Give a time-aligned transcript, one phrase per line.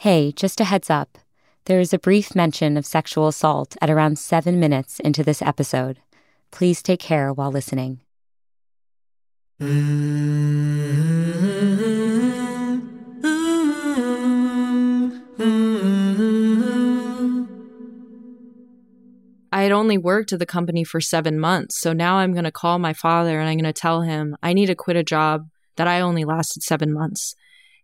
[0.00, 1.18] Hey, just a heads up.
[1.66, 5.98] There is a brief mention of sexual assault at around seven minutes into this episode.
[6.50, 8.00] Please take care while listening.
[9.60, 9.68] I
[19.52, 21.78] had only worked at the company for seven months.
[21.78, 24.54] So now I'm going to call my father and I'm going to tell him I
[24.54, 27.34] need to quit a job that I only lasted seven months.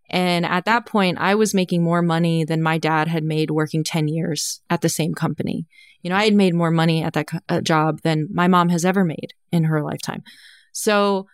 [0.09, 3.83] And at that point, I was making more money than my dad had made working
[3.83, 5.65] 10 years at the same company.
[6.01, 8.69] You know, I had made more money at that co- uh, job than my mom
[8.69, 10.23] has ever made in her lifetime.
[10.71, 11.27] So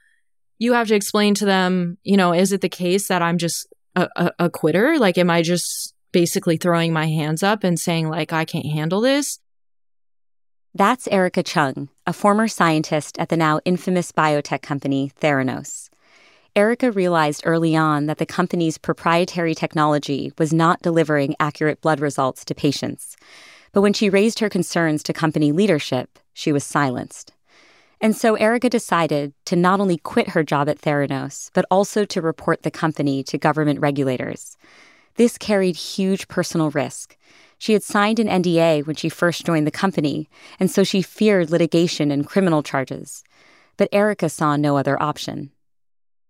[0.58, 3.68] you have to explain to them, you know, is it the case that I'm just
[3.96, 4.98] a, a, a quitter?
[4.98, 9.02] Like, am I just basically throwing my hands up and saying, like, I can't handle
[9.02, 9.40] this?
[10.74, 15.90] That's Erika Cheung, a former scientist at the now infamous biotech company Theranos.
[16.56, 22.46] Erika realized early on that the company's proprietary technology was not delivering accurate blood results
[22.46, 23.18] to patients.
[23.72, 27.34] But when she raised her concerns to company leadership, she was silenced.
[28.00, 32.22] And so Erika decided to not only quit her job at Theranos, but also to
[32.22, 34.56] report the company to government regulators.
[35.16, 37.18] This carried huge personal risk.
[37.58, 41.50] She had signed an NDA when she first joined the company, and so she feared
[41.50, 43.24] litigation and criminal charges.
[43.76, 45.50] But Erika saw no other option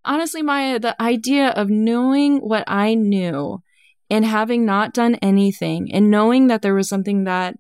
[0.05, 3.61] honestly, Maya, the idea of knowing what I knew
[4.09, 7.55] and having not done anything and knowing that there was something that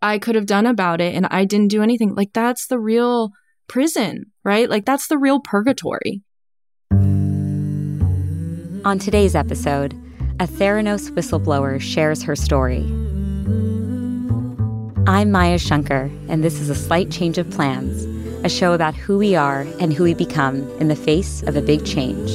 [0.00, 3.30] I could have done about it and I didn't do anything, like that's the real
[3.68, 4.68] prison, right?
[4.68, 6.22] Like that's the real purgatory.
[8.84, 9.92] On today's episode,
[10.40, 12.84] a Theranos whistleblower shares her story.
[15.06, 19.18] I'm Maya Shankar, and this is a slight change of plans a show about who
[19.18, 22.30] we are and who we become in the face of a big change.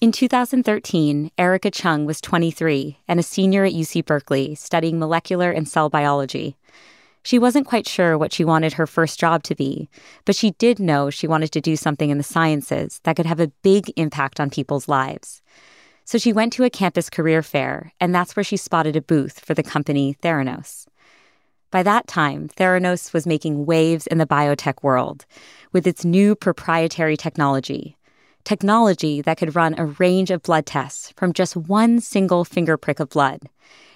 [0.00, 5.68] In 2013, Erika Cheung was 23 and a senior at UC Berkeley studying molecular and
[5.68, 6.56] cell biology.
[7.24, 9.90] She wasn't quite sure what she wanted her first job to be,
[10.24, 13.40] but she did know she wanted to do something in the sciences that could have
[13.40, 15.42] a big impact on people's lives.
[16.08, 19.40] So she went to a campus career fair, and that's where she spotted a booth
[19.40, 20.86] for the company Theranos.
[21.70, 25.26] By that time, Theranos was making waves in the biotech world
[25.70, 27.98] with its new proprietary technology.
[28.42, 33.00] Technology that could run a range of blood tests from just one single finger prick
[33.00, 33.50] of blood,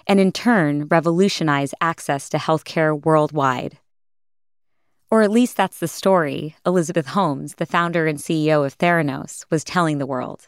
[0.05, 3.79] and in turn revolutionize access to healthcare worldwide.
[5.09, 9.63] Or at least that's the story Elizabeth Holmes, the founder and CEO of Theranos, was
[9.63, 10.47] telling the world.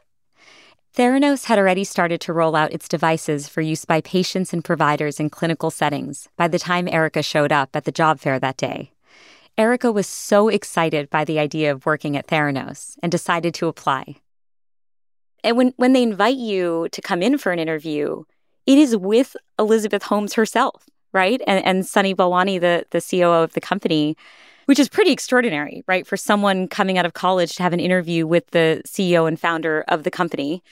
[0.96, 5.20] Theranos had already started to roll out its devices for use by patients and providers
[5.20, 8.94] in clinical settings by the time Erika showed up at the job fair that day.
[9.58, 14.16] Erika was so excited by the idea of working at Theranos and decided to apply.
[15.44, 18.24] And when, when they invite you to come in for an interview,
[18.66, 21.42] it is with Elizabeth Holmes herself, right?
[21.46, 24.16] And, and Sunny Balwani, the, the COO of the company,
[24.66, 26.06] which is pretty extraordinary, right?
[26.06, 29.84] For someone coming out of college to have an interview with the CEO and founder
[29.88, 30.64] of the company.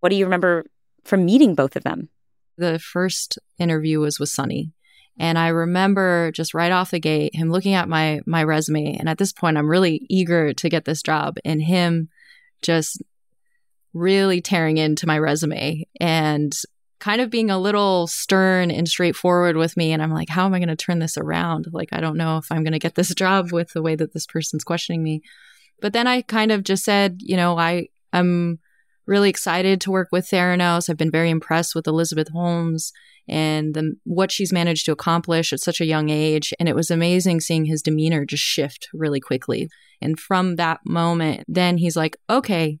[0.00, 0.64] What do you remember
[1.04, 2.08] from meeting both of them?
[2.56, 4.72] The first interview was with Sunny.
[5.18, 9.08] And I remember just right off the gate him looking at my my resume and
[9.08, 12.08] at this point I'm really eager to get this job and him
[12.62, 13.02] just
[13.92, 16.56] really tearing into my resume and
[17.00, 19.92] kind of being a little stern and straightforward with me.
[19.92, 21.66] And I'm like, how am I going to turn this around?
[21.72, 24.12] Like, I don't know if I'm going to get this job with the way that
[24.12, 25.22] this person's questioning me.
[25.80, 28.58] But then I kind of just said, you know, I, I'm
[29.06, 30.90] really excited to work with Theranos.
[30.90, 32.92] I've been very impressed with Elizabeth Holmes
[33.28, 36.52] and the, what she's managed to accomplish at such a young age.
[36.58, 39.68] And it was amazing seeing his demeanor just shift really quickly.
[40.00, 42.78] And from that moment, then he's like, okay,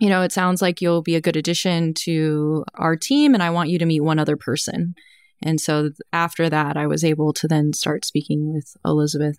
[0.00, 3.50] you know, it sounds like you'll be a good addition to our team, and I
[3.50, 4.94] want you to meet one other person.
[5.42, 9.38] And so after that, I was able to then start speaking with Elizabeth.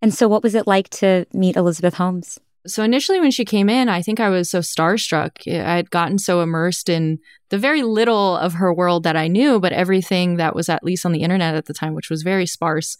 [0.00, 2.38] And so, what was it like to meet Elizabeth Holmes?
[2.68, 5.30] So, initially, when she came in, I think I was so starstruck.
[5.48, 7.18] I had gotten so immersed in
[7.48, 11.04] the very little of her world that I knew, but everything that was at least
[11.04, 12.96] on the internet at the time, which was very sparse,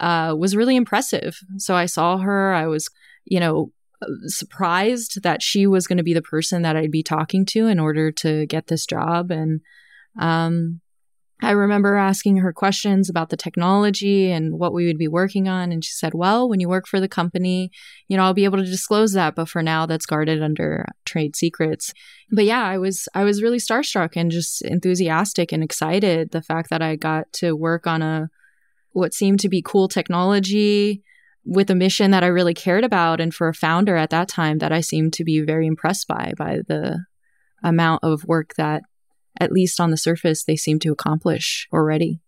[0.00, 1.38] uh, was really impressive.
[1.58, 2.54] So, I saw her.
[2.54, 2.88] I was,
[3.24, 3.72] you know,
[4.26, 7.78] surprised that she was going to be the person that I'd be talking to in
[7.78, 9.30] order to get this job.
[9.30, 9.60] And
[10.18, 10.80] um,
[11.42, 15.70] I remember asking her questions about the technology and what we would be working on.
[15.70, 17.70] And she said, Well, when you work for the company,
[18.08, 21.36] you know, I'll be able to disclose that, but for now that's guarded under trade
[21.36, 21.92] secrets.
[22.30, 26.70] But yeah, I was I was really starstruck and just enthusiastic and excited the fact
[26.70, 28.28] that I got to work on a
[28.92, 31.02] what seemed to be cool technology
[31.46, 34.58] with a mission that I really cared about and for a founder at that time
[34.58, 37.04] that I seemed to be very impressed by by the
[37.62, 38.82] amount of work that
[39.40, 42.20] at least on the surface they seem to accomplish already.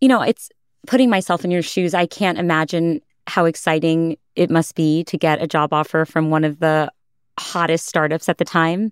[0.00, 0.50] You know, it's
[0.86, 1.94] putting myself in your shoes.
[1.94, 6.44] I can't imagine how exciting it must be to get a job offer from one
[6.44, 6.90] of the
[7.38, 8.90] hottest startups at the time.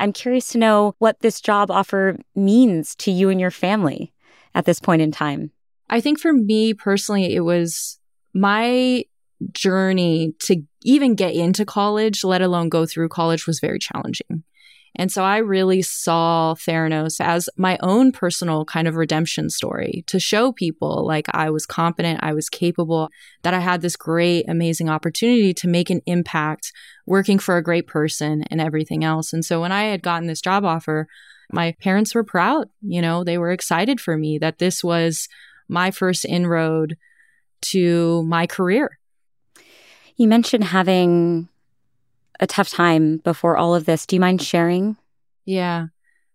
[0.00, 4.12] I'm curious to know what this job offer means to you and your family
[4.54, 5.52] at this point in time.
[5.90, 7.98] I think for me personally, it was
[8.34, 9.04] my
[9.52, 14.44] journey to even get into college, let alone go through college, was very challenging.
[14.96, 20.18] And so I really saw Theranos as my own personal kind of redemption story to
[20.18, 23.08] show people like I was competent, I was capable,
[23.42, 26.72] that I had this great, amazing opportunity to make an impact
[27.06, 29.32] working for a great person and everything else.
[29.32, 31.06] And so when I had gotten this job offer,
[31.52, 32.68] my parents were proud.
[32.82, 35.28] You know, they were excited for me that this was
[35.68, 36.96] my first inroad
[37.60, 38.98] to my career.
[40.16, 41.48] You mentioned having
[42.40, 44.06] a tough time before all of this.
[44.06, 44.96] Do you mind sharing?
[45.44, 45.86] Yeah.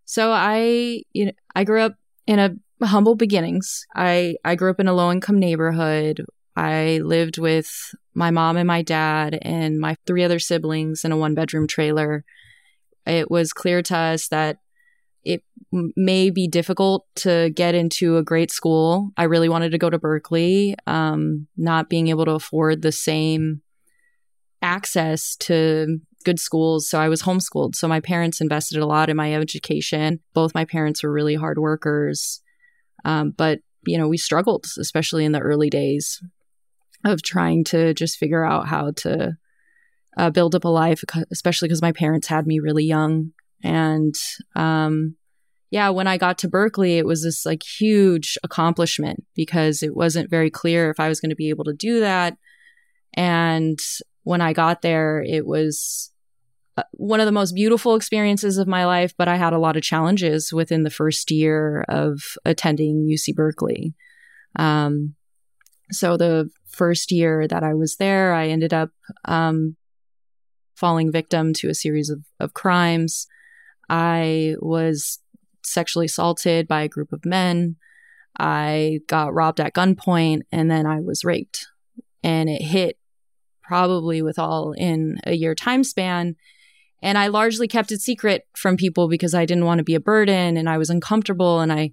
[0.06, 1.96] So I you know I grew up
[2.28, 3.86] in a humble beginnings.
[3.96, 6.26] I I grew up in a low income neighborhood.
[6.56, 7.70] I lived with
[8.14, 12.24] my mom and my dad and my three other siblings in a one bedroom trailer.
[13.06, 14.60] It was clear to us that
[15.24, 19.12] it may be difficult to get into a great school.
[19.18, 23.62] I really wanted to go to Berkeley, um, not being able to afford the same
[24.62, 26.90] access to good schools.
[26.90, 27.76] So I was homeschooled.
[27.76, 30.20] So my parents invested a lot in my education.
[30.34, 32.42] Both my parents were really hard workers.
[33.04, 36.22] Um, but, you know, we struggled, especially in the early days
[37.04, 39.38] of trying to just figure out how to
[40.18, 43.34] uh, build up a life, especially because my parents had me really young.
[43.64, 44.16] And
[44.56, 45.16] um,
[45.72, 50.30] yeah, when I got to Berkeley, it was this like huge accomplishment because it wasn't
[50.30, 52.38] very clear if I was going to be able to do that.
[53.16, 53.80] And
[54.24, 56.12] when I got there, it was
[56.78, 59.78] uh, one of the most beautiful experiences of my life, but I had a lot
[59.78, 63.94] of challenges within the first year of attending UC Berkeley.
[64.58, 65.16] Um,
[65.92, 68.90] so the first year that I was there, I ended up
[69.26, 69.76] um,
[70.76, 73.28] falling victim to a series of, of crimes.
[73.90, 75.20] I was
[75.64, 77.76] sexually assaulted by a group of men.
[78.40, 81.68] I got robbed at gunpoint and then I was raped.
[82.24, 82.98] And it hit
[83.62, 86.36] probably with all in a year time span.
[87.02, 90.00] And I largely kept it secret from people because I didn't want to be a
[90.00, 91.92] burden and I was uncomfortable and I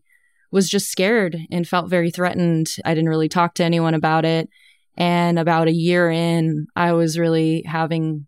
[0.53, 2.69] was just scared and felt very threatened.
[2.85, 4.49] I didn't really talk to anyone about it.
[4.97, 8.27] And about a year in, I was really having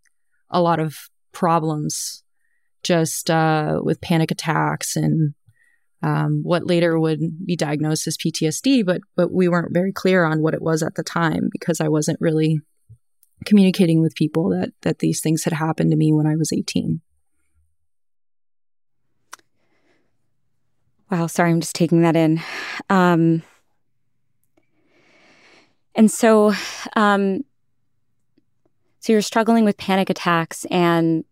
[0.51, 0.97] a lot of
[1.33, 2.23] problems
[2.83, 5.35] just uh, with panic attacks and
[6.03, 8.85] um, what later would be diagnosed as PTSD.
[8.85, 11.89] But but we weren't very clear on what it was at the time because I
[11.89, 12.61] wasn't really
[13.45, 17.01] communicating with people that that these things had happened to me when I was 18.
[21.11, 22.41] Wow, sorry, I'm just taking that in.
[22.89, 23.43] Um,
[25.95, 26.53] And so,
[26.97, 27.45] um,
[29.01, 31.25] so you're struggling with panic attacks, and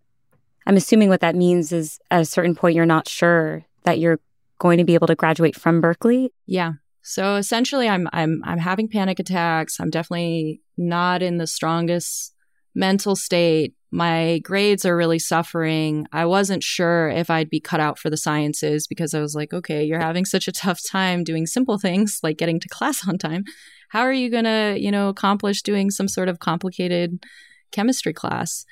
[0.71, 4.21] I'm assuming what that means is at a certain point you're not sure that you're
[4.61, 6.33] going to be able to graduate from Berkeley.
[6.47, 6.75] Yeah.
[7.03, 9.81] So essentially, I'm I'm I'm having panic attacks.
[9.81, 12.37] I'm definitely not in the strongest
[12.73, 13.75] mental state.
[13.91, 16.07] My grades are really suffering.
[16.13, 19.53] I wasn't sure if I'd be cut out for the sciences because I was like,
[19.53, 23.19] okay, you're having such a tough time doing simple things like getting to class on
[23.19, 23.43] time.
[23.89, 27.27] How are you going to, you know, accomplish doing some sort of complicated
[27.73, 28.65] chemistry class?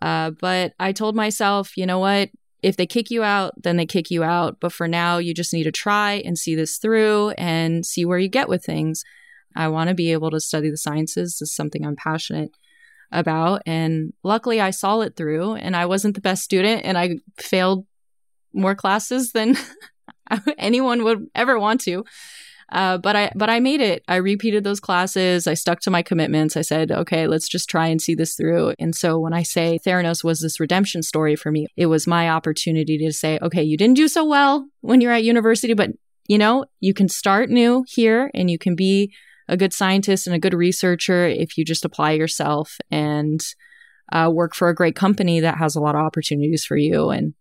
[0.00, 2.30] Uh, but I told myself, you know what?
[2.62, 4.58] If they kick you out, then they kick you out.
[4.60, 8.18] But for now, you just need to try and see this through and see where
[8.18, 9.02] you get with things.
[9.56, 11.38] I want to be able to study the sciences.
[11.40, 12.50] This is something I'm passionate
[13.10, 13.62] about.
[13.66, 17.86] And luckily, I saw it through, and I wasn't the best student, and I failed
[18.52, 19.56] more classes than
[20.58, 22.04] anyone would ever want to.
[22.72, 24.04] Uh, but I but I made it.
[24.06, 25.46] I repeated those classes.
[25.46, 26.56] I stuck to my commitments.
[26.56, 28.74] I said, okay, let's just try and see this through.
[28.78, 32.28] And so when I say Theranos was this redemption story for me, it was my
[32.28, 35.90] opportunity to say, okay, you didn't do so well when you're at university, but
[36.28, 39.12] you know, you can start new here and you can be
[39.48, 43.40] a good scientist and a good researcher if you just apply yourself and
[44.12, 47.34] uh, work for a great company that has a lot of opportunities for you and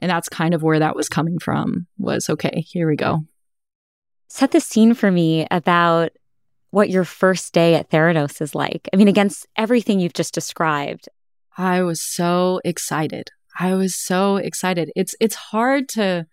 [0.00, 3.24] and that's kind of where that was coming from was okay here we go
[4.34, 6.10] set the scene for me about
[6.70, 11.08] what your first day at theranos is like i mean against everything you've just described
[11.56, 16.26] i was so excited i was so excited it's it's hard to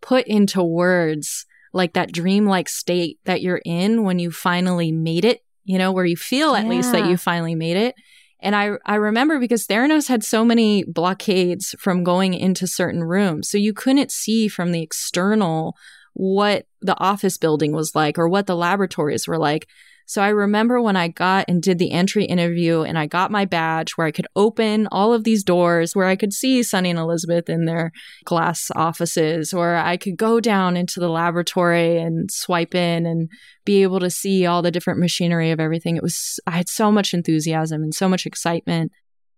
[0.00, 5.40] put into words like that dreamlike state that you're in when you finally made it,
[5.64, 6.70] you know, where you feel at yeah.
[6.70, 7.94] least that you finally made it.
[8.40, 13.48] And I, I remember because Theranos had so many blockades from going into certain rooms.
[13.48, 15.76] So you couldn't see from the external
[16.12, 19.66] what the office building was like or what the laboratories were like.
[20.06, 23.44] So I remember when I got and did the entry interview and I got my
[23.44, 26.98] badge where I could open all of these doors where I could see Sunny and
[26.98, 27.92] Elizabeth in their
[28.24, 33.30] glass offices, or I could go down into the laboratory and swipe in and
[33.64, 35.96] be able to see all the different machinery of everything.
[35.96, 38.92] It was, I had so much enthusiasm and so much excitement.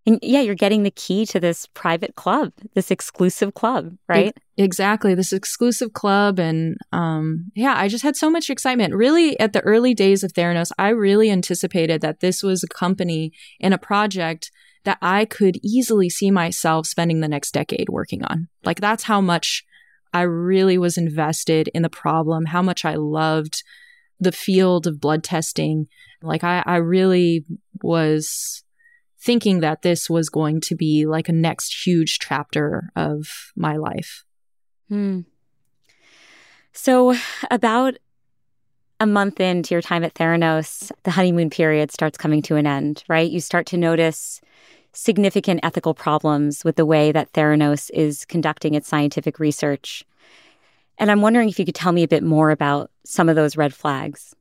[0.07, 4.37] And yeah, you're getting the key to this private club, this exclusive club, right?
[4.57, 5.15] Exactly.
[5.15, 6.39] This exclusive club.
[6.39, 8.95] And um, yeah, I just had so much excitement.
[8.95, 13.33] Really, at the early days of Theranos, I really anticipated that this was a company
[13.61, 14.51] and a project
[14.85, 18.49] that I could easily see myself spending the next decade working on.
[18.65, 19.65] Like, that's how much
[20.13, 23.63] I really was invested in the problem, how much I loved
[24.21, 25.89] the field of blood testing.
[26.23, 27.47] Like, I, I really
[27.83, 28.64] was
[29.25, 34.25] thinking that this was going to be like a next huge chapter of my life.
[34.89, 35.21] Hmm.
[36.73, 37.15] So,
[37.51, 37.95] about
[39.01, 43.03] a month into your time at Theranos, the honeymoon period starts coming to an end,
[43.09, 43.31] right?
[43.31, 44.41] You start to notice
[44.93, 50.05] significant ethical problems with the way that Theranos is conducting its scientific research.
[50.99, 53.57] And I'm wondering if you could tell me a bit more about some of those
[53.57, 54.35] red flags.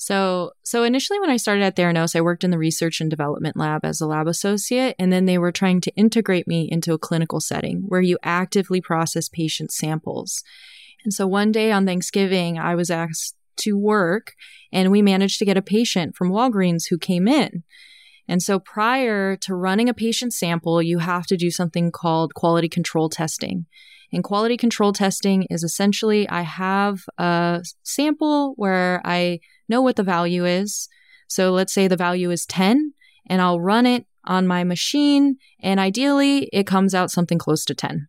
[0.00, 3.56] So, so initially when I started at Theranos, I worked in the research and development
[3.56, 6.98] lab as a lab associate, and then they were trying to integrate me into a
[6.98, 10.44] clinical setting where you actively process patient samples.
[11.02, 14.34] And so one day on Thanksgiving, I was asked to work,
[14.72, 17.64] and we managed to get a patient from Walgreens who came in.
[18.28, 22.68] And so prior to running a patient sample, you have to do something called quality
[22.68, 23.66] control testing.
[24.12, 30.02] And quality control testing is essentially I have a sample where I know what the
[30.02, 30.88] value is.
[31.28, 32.94] So let's say the value is 10
[33.28, 37.74] and I'll run it on my machine and ideally it comes out something close to
[37.74, 38.08] 10.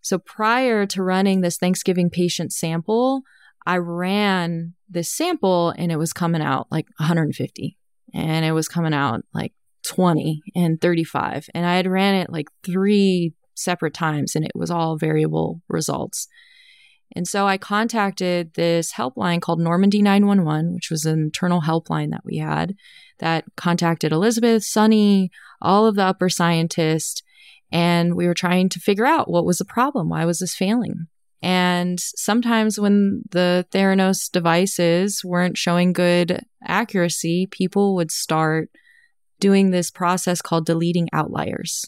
[0.00, 3.22] So prior to running this Thanksgiving patient sample,
[3.66, 7.76] I ran this sample and it was coming out like 150
[8.14, 9.52] and it was coming out like
[9.84, 14.70] 20 and 35 and I had ran it like three separate times and it was
[14.70, 16.28] all variable results.
[17.14, 22.24] And so I contacted this helpline called Normandy 911, which was an internal helpline that
[22.24, 22.74] we had
[23.18, 25.30] that contacted Elizabeth, Sunny,
[25.62, 27.22] all of the upper scientists.
[27.72, 30.08] And we were trying to figure out what was the problem.
[30.08, 31.06] Why was this failing?
[31.42, 38.70] And sometimes when the Theranos devices weren't showing good accuracy, people would start
[39.38, 41.86] doing this process called deleting outliers.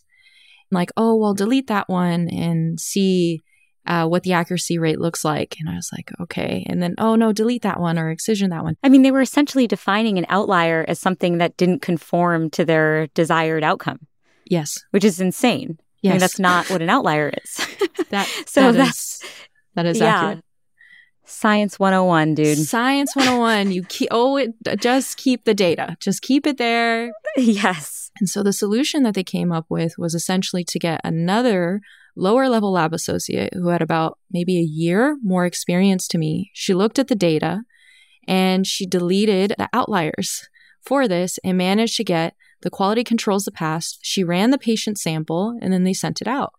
[0.71, 3.43] Like, oh, well, delete that one and see
[3.87, 5.57] uh, what the accuracy rate looks like.
[5.59, 6.65] And I was like, okay.
[6.69, 8.77] And then, oh no, delete that one or excision that one.
[8.83, 13.07] I mean, they were essentially defining an outlier as something that didn't conform to their
[13.09, 14.07] desired outcome.
[14.45, 14.85] Yes.
[14.91, 15.79] Which is insane.
[16.03, 16.11] Yes.
[16.11, 17.67] I mean, that's not what an outlier is.
[18.11, 19.31] that, so that that's, is,
[19.75, 20.15] that is yeah.
[20.15, 20.45] accurate.
[21.25, 22.59] Science 101, dude.
[22.59, 23.71] Science 101.
[23.71, 25.97] You keep, oh, it, just keep the data.
[26.01, 27.13] Just keep it there.
[27.37, 27.98] yes.
[28.21, 31.81] And so the solution that they came up with was essentially to get another
[32.17, 36.51] lower level lab associate who had about maybe a year more experience to me.
[36.53, 37.63] She looked at the data
[38.27, 40.49] and she deleted the outliers
[40.85, 44.01] for this and managed to get the quality controls the past.
[44.03, 46.53] She ran the patient sample and then they sent it out.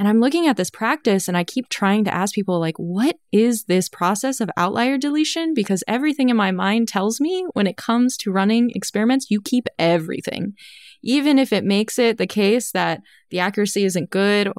[0.00, 3.16] And I'm looking at this practice and I keep trying to ask people, like, what
[3.32, 5.52] is this process of outlier deletion?
[5.52, 9.66] Because everything in my mind tells me when it comes to running experiments, you keep
[9.78, 10.54] everything.
[11.02, 14.50] Even if it makes it the case that the accuracy isn't good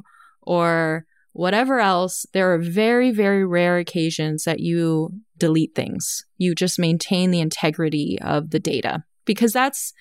[0.42, 6.24] or whatever else, there are very, very rare occasions that you delete things.
[6.38, 9.92] You just maintain the integrity of the data because that's,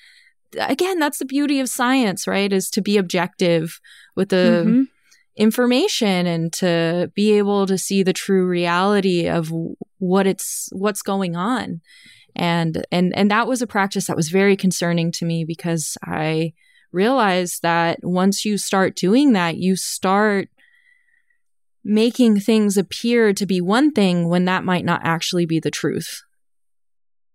[0.59, 2.53] again, that's the beauty of science, right?
[2.53, 3.79] Is to be objective
[4.15, 4.65] with the.
[4.67, 4.81] Mm-hmm
[5.35, 9.51] information and to be able to see the true reality of
[9.97, 11.81] what it's what's going on.
[12.35, 16.53] And and and that was a practice that was very concerning to me because i
[16.93, 20.49] realized that once you start doing that you start
[21.83, 26.21] making things appear to be one thing when that might not actually be the truth.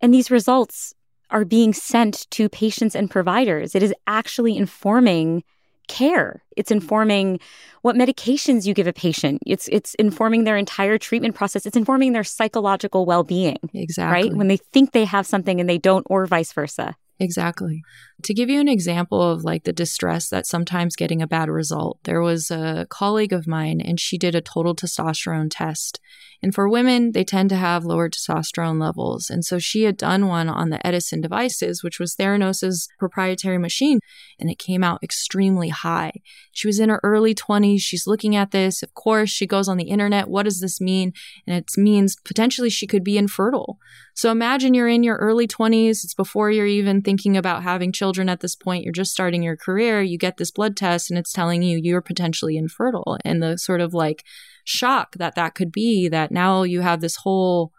[0.00, 0.95] And these results
[1.31, 3.75] are being sent to patients and providers.
[3.75, 5.43] It is actually informing
[5.88, 6.43] care.
[6.57, 6.83] It's mm-hmm.
[6.83, 7.40] informing
[7.83, 9.43] what medications you give a patient.
[9.47, 11.66] It's it's informing their entire treatment process.
[11.66, 13.59] It's informing their psychological well-being.
[13.75, 14.28] Exactly.
[14.28, 14.37] Right?
[14.37, 16.97] When they think they have something and they don't or vice versa.
[17.19, 17.83] Exactly.
[18.23, 21.99] To give you an example of like the distress that sometimes getting a bad result,
[22.04, 26.00] there was a colleague of mine and she did a total testosterone test.
[26.42, 29.30] And for women, they tend to have lower testosterone levels.
[29.30, 34.00] And so she had done one on the Edison devices, which was Theranos's proprietary machine,
[34.38, 36.12] and it came out extremely high.
[36.52, 37.80] She was in her early 20s.
[37.80, 38.82] She's looking at this.
[38.82, 40.28] Of course, she goes on the internet.
[40.28, 41.12] What does this mean?
[41.46, 43.78] And it means potentially she could be infertile.
[44.14, 46.04] So imagine you're in your early 20s.
[46.04, 48.84] It's before you're even thinking about having children at this point.
[48.84, 50.02] You're just starting your career.
[50.02, 53.19] You get this blood test and it's telling you you're potentially infertile.
[53.25, 54.25] And the sort of like
[54.64, 57.73] shock that that could be that now you have this whole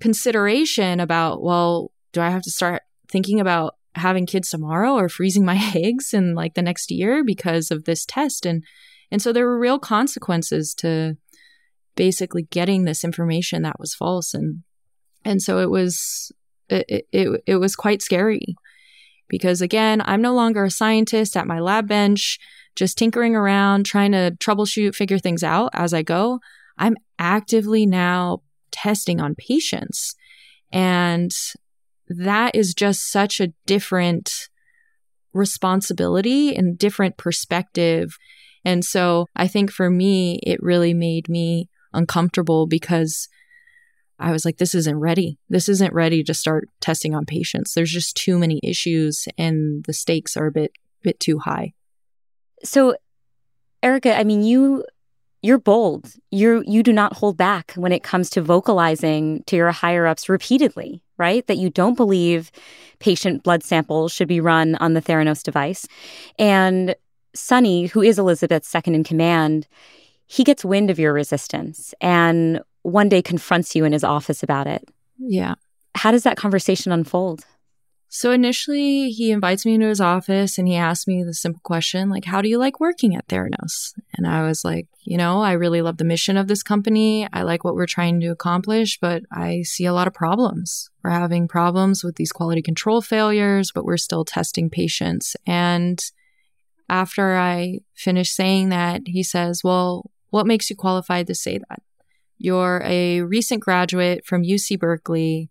[0.00, 5.44] consideration about, well, do I have to start thinking about having kids tomorrow or freezing
[5.44, 8.46] my eggs in like the next year because of this test?
[8.46, 8.64] And,
[9.10, 11.16] and so there were real consequences to
[11.94, 14.34] basically getting this information that was false.
[14.34, 14.62] And
[15.24, 16.32] and so it was
[16.68, 18.56] it, it, it was quite scary
[19.32, 22.38] because again, I'm no longer a scientist at my lab bench,
[22.76, 26.38] just tinkering around, trying to troubleshoot, figure things out as I go.
[26.76, 30.14] I'm actively now testing on patients.
[30.70, 31.30] And
[32.08, 34.50] that is just such a different
[35.32, 38.18] responsibility and different perspective.
[38.66, 43.28] And so I think for me, it really made me uncomfortable because
[44.22, 45.38] I was like, this isn't ready.
[45.48, 47.74] This isn't ready to start testing on patients.
[47.74, 51.72] There's just too many issues and the stakes are a bit bit too high.
[52.62, 52.94] So
[53.82, 54.84] Erika, I mean you
[55.42, 56.14] you're bold.
[56.30, 60.28] You you do not hold back when it comes to vocalizing to your higher ups
[60.28, 61.44] repeatedly, right?
[61.48, 62.52] That you don't believe
[63.00, 65.88] patient blood samples should be run on the Theranos device.
[66.38, 66.94] And
[67.34, 69.66] Sunny, who is Elizabeth's second in command,
[70.26, 74.66] he gets wind of your resistance and one day confronts you in his office about
[74.66, 74.88] it.
[75.18, 75.54] Yeah.
[75.94, 77.44] How does that conversation unfold?
[78.14, 82.10] So initially, he invites me into his office and he asks me the simple question,
[82.10, 83.94] like, how do you like working at Theranos?
[84.14, 87.26] And I was like, you know, I really love the mission of this company.
[87.32, 90.90] I like what we're trying to accomplish, but I see a lot of problems.
[91.02, 95.34] We're having problems with these quality control failures, but we're still testing patients.
[95.46, 95.98] And
[96.90, 101.80] after I finish saying that, he says, well, what makes you qualified to say that?
[102.42, 105.48] You're a recent graduate from UC Berkeley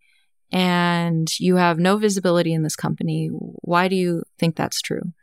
[0.52, 3.30] and you have no visibility in this company.
[3.32, 5.14] Why do you think that's true?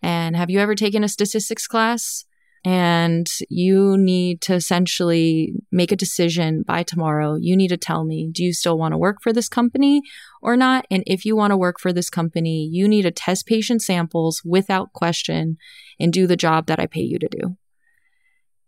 [0.00, 2.24] And have you ever taken a statistics class?
[2.64, 7.34] And you need to essentially make a decision by tomorrow.
[7.34, 10.02] You need to tell me, do you still want to work for this company
[10.40, 10.86] or not?
[10.88, 14.40] And if you want to work for this company, you need to test patient samples
[14.44, 15.56] without question
[15.98, 17.56] and do the job that I pay you to do.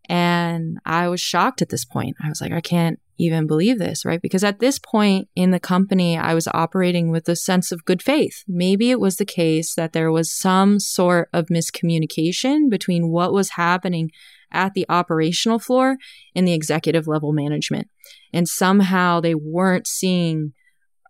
[0.09, 2.17] And I was shocked at this point.
[2.23, 4.21] I was like, I can't even believe this, right?
[4.21, 8.03] Because at this point in the company, I was operating with a sense of good
[8.03, 8.43] faith.
[8.49, 13.51] Maybe it was the case that there was some sort of miscommunication between what was
[13.51, 14.11] happening
[14.53, 15.97] at the operational floor
[16.35, 17.89] and the executive level management.
[18.33, 20.53] And somehow they weren't seeing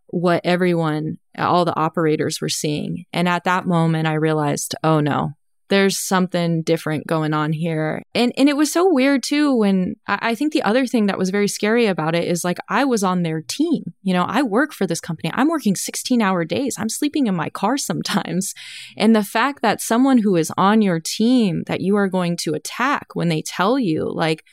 [0.09, 3.05] what everyone, all the operators were seeing.
[3.13, 5.33] And at that moment, I realized, oh no,
[5.75, 8.05] there's something different going on here.
[8.15, 11.19] And and it was so weird too when I, I, think the other thing that
[11.19, 13.93] was very scary about it is like I was on their team.
[14.05, 15.33] You know, I work for this company.
[15.35, 16.77] I'm working 16 hour days.
[16.79, 18.55] I'm sleeping in my car sometimes.
[18.97, 22.55] And the fact that someone who is on your team that you are going to
[22.55, 24.45] attack when they tell you like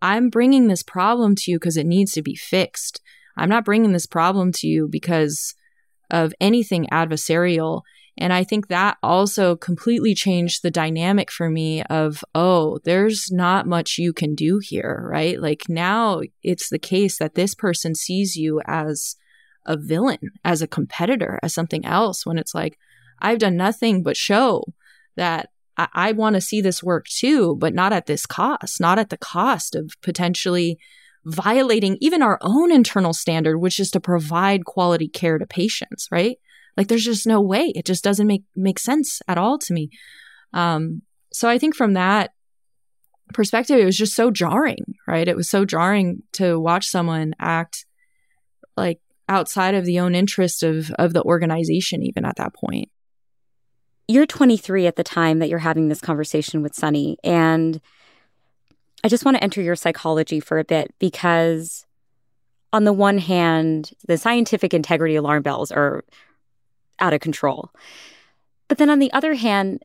[0.00, 3.00] I'm bringing this problem to you because it needs to be fixed.
[3.36, 5.56] I'm not bringing this problem to you because
[6.08, 7.82] of anything adversarial.
[8.18, 13.66] And I think that also completely changed the dynamic for me of, oh, there's not
[13.66, 15.40] much you can do here, right?
[15.40, 19.16] Like now it's the case that this person sees you as
[19.64, 22.78] a villain, as a competitor, as something else, when it's like,
[23.20, 24.64] I've done nothing but show
[25.16, 28.98] that I, I want to see this work too, but not at this cost, not
[28.98, 30.78] at the cost of potentially
[31.24, 36.38] violating even our own internal standard, which is to provide quality care to patients, right?
[36.76, 37.72] Like there's just no way.
[37.74, 39.90] It just doesn't make make sense at all to me.
[40.52, 42.30] Um, so I think from that
[43.32, 45.28] perspective, it was just so jarring, right?
[45.28, 47.86] It was so jarring to watch someone act
[48.76, 52.88] like outside of the own interest of of the organization, even at that point.
[54.08, 57.80] You're 23 at the time that you're having this conversation with Sunny, and
[59.04, 61.86] I just want to enter your psychology for a bit because
[62.72, 66.04] on the one hand, the scientific integrity alarm bells are
[67.02, 67.70] out of control.
[68.68, 69.82] But then on the other hand,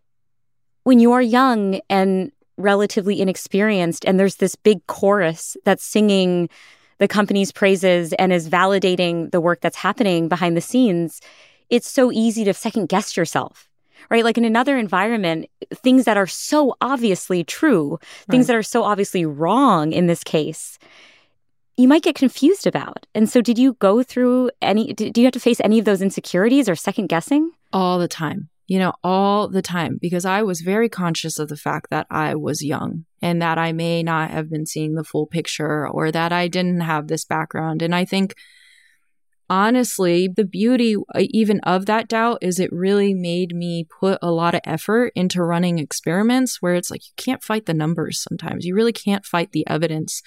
[0.83, 6.49] when you are young and relatively inexperienced, and there's this big chorus that's singing
[6.99, 11.21] the company's praises and is validating the work that's happening behind the scenes,
[11.69, 13.67] it's so easy to second guess yourself.
[14.09, 14.23] Right.
[14.23, 18.01] Like in another environment, things that are so obviously true, right.
[18.29, 20.79] things that are so obviously wrong in this case,
[21.77, 23.05] you might get confused about.
[23.13, 26.01] And so, did you go through any, do you have to face any of those
[26.01, 27.51] insecurities or second guessing?
[27.71, 31.55] All the time, you know, all the time, because I was very conscious of the
[31.55, 35.27] fact that I was young and that I may not have been seeing the full
[35.27, 37.81] picture or that I didn't have this background.
[37.83, 38.33] And I think,
[39.47, 44.31] honestly, the beauty uh, even of that doubt is it really made me put a
[44.31, 48.65] lot of effort into running experiments where it's like you can't fight the numbers sometimes.
[48.65, 50.23] You really can't fight the evidence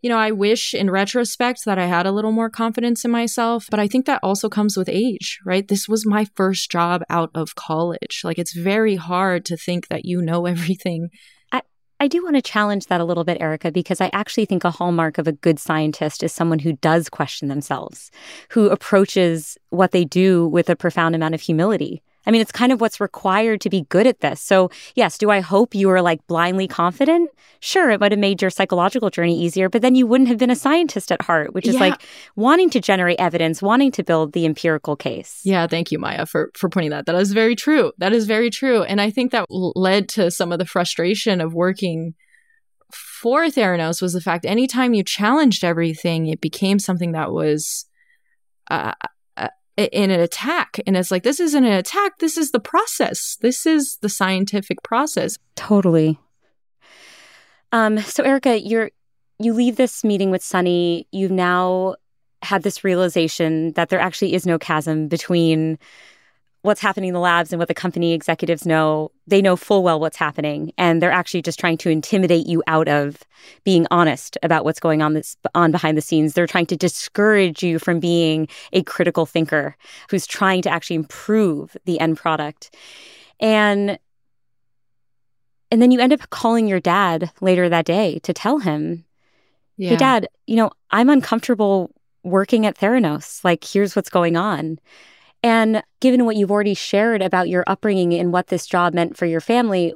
[0.00, 3.66] you know, I wish in retrospect that I had a little more confidence in myself,
[3.70, 5.66] but I think that also comes with age, right?
[5.66, 8.20] This was my first job out of college.
[8.22, 11.08] Like, it's very hard to think that you know everything.
[11.50, 11.62] I,
[11.98, 14.70] I do want to challenge that a little bit, Erika, because I actually think a
[14.70, 18.12] hallmark of a good scientist is someone who does question themselves,
[18.50, 22.02] who approaches what they do with a profound amount of humility.
[22.28, 24.42] I mean, it's kind of what's required to be good at this.
[24.42, 27.30] So, yes, do I hope you were like blindly confident?
[27.60, 30.50] Sure, it might have made your psychological journey easier, but then you wouldn't have been
[30.50, 31.80] a scientist at heart, which is yeah.
[31.80, 32.02] like
[32.36, 35.40] wanting to generate evidence, wanting to build the empirical case.
[35.42, 37.06] Yeah, thank you, Maya, for for pointing that.
[37.06, 37.92] That is very true.
[37.96, 38.82] That is very true.
[38.82, 42.14] And I think that led to some of the frustration of working
[42.92, 47.86] for Theranos was the fact anytime you challenged everything, it became something that was
[48.70, 48.92] uh,
[49.78, 50.80] in an attack.
[50.86, 52.18] And it's like, this isn't an attack.
[52.18, 53.36] This is the process.
[53.40, 55.38] This is the scientific process.
[55.56, 56.18] Totally.
[57.72, 58.90] Um, so Erika, you're
[59.38, 61.06] you leave this meeting with Sunny.
[61.12, 61.94] You've now
[62.42, 65.78] had this realization that there actually is no chasm between
[66.62, 69.10] what's happening in the labs and what the company executives know.
[69.26, 72.88] They know full well what's happening, and they're actually just trying to intimidate you out
[72.88, 73.22] of
[73.64, 76.34] being honest about what's going on this on behind the scenes.
[76.34, 79.76] They're trying to discourage you from being a critical thinker
[80.10, 82.74] who's trying to actually improve the end product.
[83.40, 83.98] And
[85.70, 89.04] and then you end up calling your dad later that day to tell him,
[89.76, 89.90] yeah.
[89.90, 91.90] "Hey dad, you know, I'm uncomfortable
[92.24, 93.44] working at Theranos.
[93.44, 94.78] Like here's what's going on."
[95.42, 99.26] And given what you've already shared about your upbringing and what this job meant for
[99.26, 99.92] your family,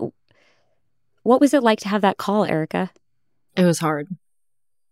[1.22, 2.90] what was it like to have that call, Erika?
[3.56, 4.08] It was hard.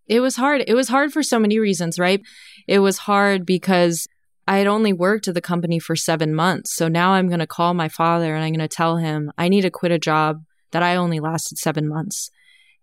[0.07, 0.65] It was hard.
[0.67, 2.21] It was hard for so many reasons, right?
[2.67, 4.09] It was hard because
[4.49, 6.75] I had only worked at the company for seven months.
[6.75, 9.49] So now I'm going to call my father and I'm going to tell him I
[9.49, 12.31] need to quit a job that I only lasted seven months.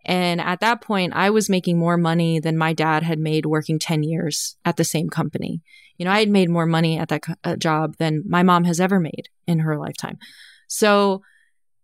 [0.05, 3.77] And at that point, I was making more money than my dad had made working
[3.77, 5.61] 10 years at the same company.
[5.97, 8.79] You know, I had made more money at that uh, job than my mom has
[8.79, 10.17] ever made in her lifetime.
[10.67, 11.23] So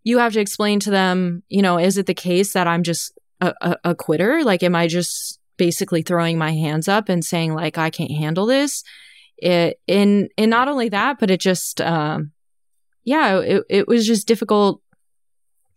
[0.03, 3.17] you have to explain to them, you know, is it the case that I'm just
[3.41, 4.43] a, a, a quitter?
[4.43, 8.45] Like, am I just basically throwing my hands up and saying, like, I can't handle
[8.45, 8.83] this?
[9.37, 12.31] It, and, and not only that, but it just, um,
[13.03, 14.81] yeah, it, it was just difficult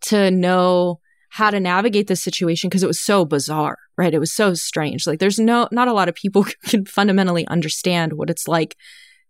[0.03, 4.15] to know how to navigate this situation because it was so bizarre, right?
[4.15, 5.07] It was so strange.
[5.07, 8.77] Like there's no, not a lot of people can fundamentally understand what it's like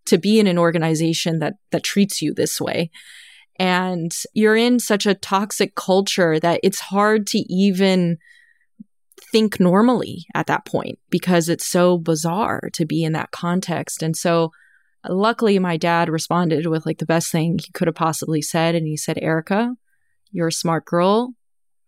[0.07, 2.91] to be in an organization that, that treats you this way.
[3.59, 8.19] And you're in such a toxic culture that it's hard to even
[9.33, 14.03] think normally at that point because it's so bizarre to be in that context.
[14.03, 14.53] And so,
[15.09, 18.75] luckily, my dad responded with like the best thing he could have possibly said.
[18.75, 19.75] And he said, Erika,
[20.31, 21.35] you're a smart girl.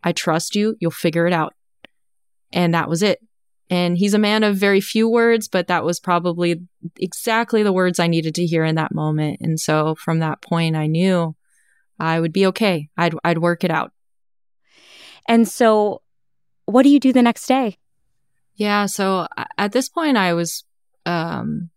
[0.03, 0.77] I trust you.
[0.81, 1.55] You'll figure it out.
[2.53, 3.21] And that was it.
[3.71, 6.63] And he's a man of very few words, but that was probably
[6.99, 9.41] exactly the words I needed to hear in that moment.
[9.41, 11.37] And so from that point, I knew
[11.99, 12.89] I would be okay.
[12.97, 13.93] I'd, I'd work it out.
[15.27, 16.01] And so,
[16.65, 17.77] what do you do the next day?
[18.55, 18.87] Yeah.
[18.87, 19.27] So
[19.59, 20.65] at this point, I was,
[21.05, 21.71] um,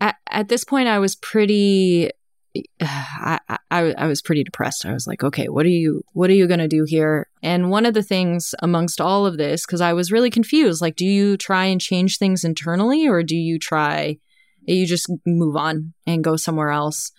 [0.00, 2.10] at, at this point, I was pretty
[2.80, 3.38] I,
[3.70, 4.84] I, I was pretty depressed.
[4.84, 7.28] I was like, okay, what are you what are you going to do here?
[7.42, 10.96] And one of the things amongst all of this cuz I was really confused, like
[10.96, 14.18] do you try and change things internally or do you try
[14.64, 17.10] you just move on and go somewhere else?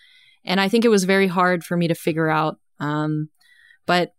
[0.45, 3.29] And I think it was very hard for me to figure out um,
[3.85, 4.13] but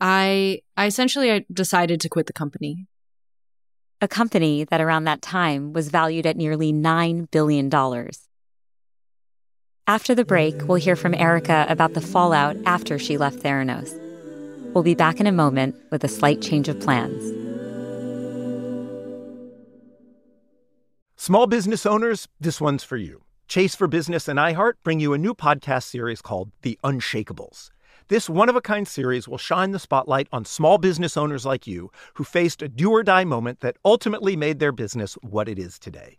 [0.00, 2.86] I I essentially I decided to quit the company.
[4.00, 8.29] A company that around that time was valued at nearly 9 billion dollars.
[9.90, 13.92] After the break, we'll hear from Erika about the fallout after she left Theranos.
[14.72, 17.20] We'll be back in a moment with a slight change of plans.
[21.16, 23.24] Small business owners, this one's for you.
[23.48, 27.70] Chase for Business and iHeart bring you a new podcast series called The Unshakables.
[28.06, 31.66] This one of a kind series will shine the spotlight on small business owners like
[31.66, 35.58] you who faced a do or die moment that ultimately made their business what it
[35.58, 36.18] is today.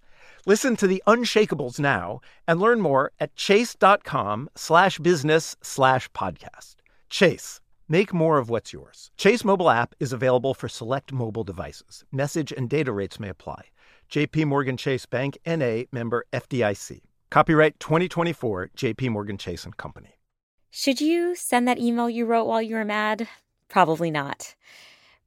[0.47, 6.77] Listen to the Unshakables now and learn more at chase.com slash business slash podcast.
[7.11, 9.11] Chase, make more of what's yours.
[9.17, 12.03] Chase mobile app is available for select mobile devices.
[12.11, 13.65] Message and data rates may apply.
[14.09, 17.01] JP Morgan Chase Bank NA member FDIC.
[17.29, 20.17] Copyright 2024 JP Morgan Chase and Company.
[20.71, 23.27] Should you send that email you wrote while you were mad?
[23.67, 24.55] Probably not.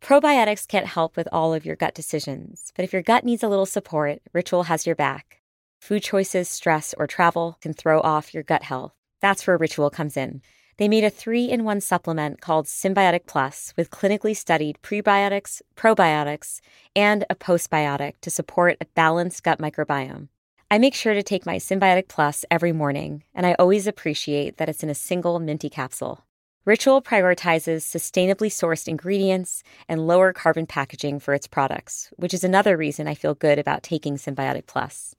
[0.04, 3.48] Probiotics can't help with all of your gut decisions, but if your gut needs a
[3.48, 5.40] little support, Ritual has your back.
[5.80, 8.92] Food choices, stress, or travel can throw off your gut health.
[9.22, 10.42] That's where Ritual comes in.
[10.76, 16.60] They made a three in one supplement called Synbiotic Plus with clinically studied prebiotics, probiotics,
[16.94, 20.28] and a postbiotic to support a balanced gut microbiome.
[20.70, 24.68] I make sure to take my Synbiotic Plus every morning, and I always appreciate that
[24.68, 26.26] it's in a single minty capsule.
[26.66, 32.74] Ritual prioritizes sustainably sourced ingredients and lower carbon packaging for its products, which is another
[32.74, 35.14] reason I feel good about taking Synbiotic Plus.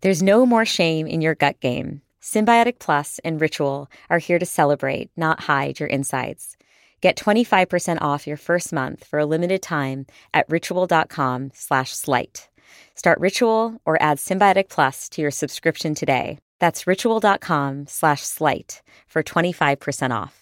[0.00, 2.02] There's no more shame in your gut game.
[2.20, 6.56] Synbiotic Plus and Ritual are here to celebrate, not hide your insides.
[7.00, 12.48] Get 25% off your first month for a limited time at ritual.com slash slight.
[12.96, 16.40] Start Ritual or add Synbiotic Plus to your subscription today.
[16.58, 20.41] That's ritual.com slash slight for 25% off.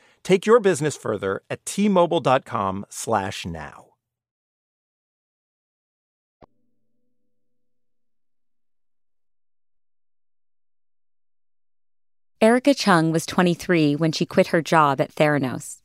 [0.23, 3.85] Take your business further at tmobile.com slash now.
[12.43, 15.81] Erika Cheung was 23 when she quit her job at Theranos.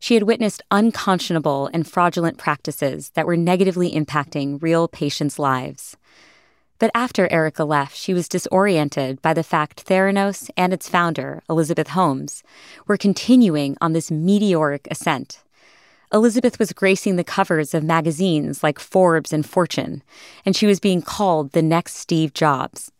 [0.00, 5.96] She had witnessed unconscionable and fraudulent practices that were negatively impacting real patients' lives.
[6.82, 11.90] But after Erika left, she was disoriented by the fact Theranos and its founder, Elizabeth
[11.90, 12.42] Holmes,
[12.88, 15.44] were continuing on this meteoric ascent.
[16.12, 20.02] Elizabeth was gracing the covers of magazines like Forbes and Fortune,
[20.44, 22.90] and she was being called the next Steve Jobs.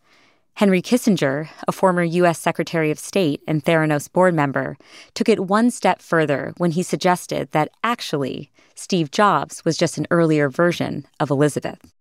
[0.53, 2.39] Henry Kissinger, a former U.S.
[2.39, 4.77] Secretary of State and Theranos board member,
[5.13, 10.07] took it one step further when he suggested that actually, Steve Jobs was just an
[10.09, 11.92] earlier version of Elizabeth.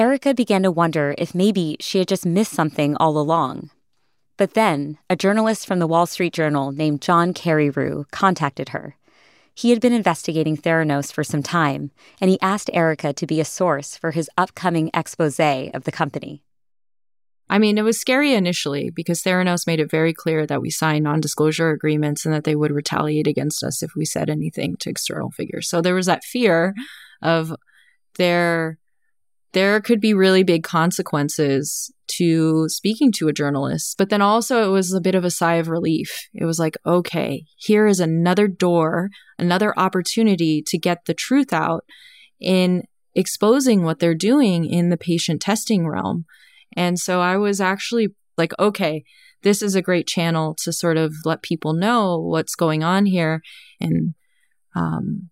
[0.00, 3.68] Erika began to wonder if maybe she had just missed something all along.
[4.38, 8.96] But then, a journalist from the Wall Street Journal named John Carreyrou contacted her.
[9.54, 13.44] He had been investigating Theranos for some time, and he asked Erika to be a
[13.44, 16.44] source for his upcoming expose of the company.
[17.50, 21.04] I mean, it was scary initially because Theranos made it very clear that we signed
[21.04, 24.88] non disclosure agreements and that they would retaliate against us if we said anything to
[24.88, 25.68] external figures.
[25.68, 26.74] So there was that fear
[27.20, 27.54] of
[28.16, 28.78] there
[29.52, 33.96] there could be really big consequences to speaking to a journalist.
[33.98, 36.28] But then also, it was a bit of a sigh of relief.
[36.34, 41.84] It was like, okay, here is another door, another opportunity to get the truth out
[42.40, 42.84] in
[43.14, 46.24] exposing what they're doing in the patient testing realm.
[46.76, 49.04] And so I was actually like, okay,
[49.42, 53.40] this is a great channel to sort of let people know what's going on here.
[53.80, 54.14] And
[54.76, 55.29] um,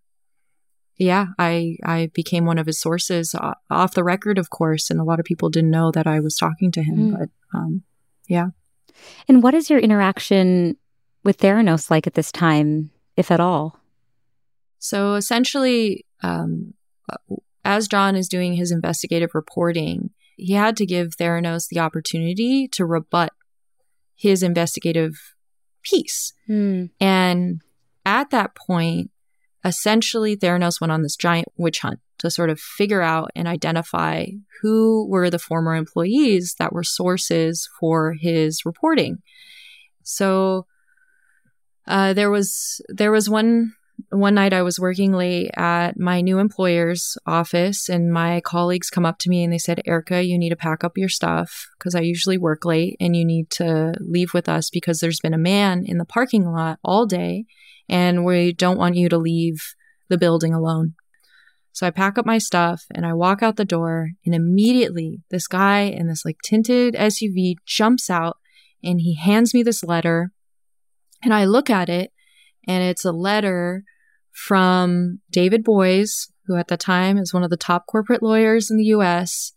[0.99, 3.33] yeah, I I became one of his sources
[3.69, 6.35] off the record, of course, and a lot of people didn't know that I was
[6.35, 6.97] talking to him.
[6.97, 7.17] Mm.
[7.17, 7.83] But um,
[8.27, 8.49] yeah.
[9.27, 10.75] And what is your interaction
[11.23, 13.79] with Theranos like at this time, if at all?
[14.77, 16.73] So essentially, um,
[17.63, 22.85] as John is doing his investigative reporting, he had to give Theranos the opportunity to
[22.85, 23.31] rebut
[24.15, 25.35] his investigative
[25.81, 26.33] piece.
[26.49, 26.89] Mm.
[26.99, 27.61] And
[28.05, 29.11] at that point,
[29.63, 34.25] essentially Theranos went on this giant witch hunt to sort of figure out and identify
[34.61, 39.19] who were the former employees that were sources for his reporting.
[40.03, 40.65] So
[41.87, 43.73] uh, there was there was one
[44.11, 49.05] one night I was working late at my new employer's office, and my colleagues come
[49.05, 51.95] up to me and they said, "Erika, you need to pack up your stuff because
[51.95, 55.37] I usually work late, and you need to leave with us because there's been a
[55.37, 57.45] man in the parking lot all day."
[57.89, 59.73] and we don't want you to leave
[60.07, 60.93] the building alone.
[61.71, 65.47] So I pack up my stuff and I walk out the door, and immediately this
[65.47, 68.37] guy in this like tinted SUV jumps out
[68.83, 70.31] and he hands me this letter.
[71.21, 72.11] And I look at it,
[72.67, 73.83] and it's a letter
[74.39, 78.77] from David Boies, who at the time is one of the top corporate lawyers in
[78.77, 79.51] the US.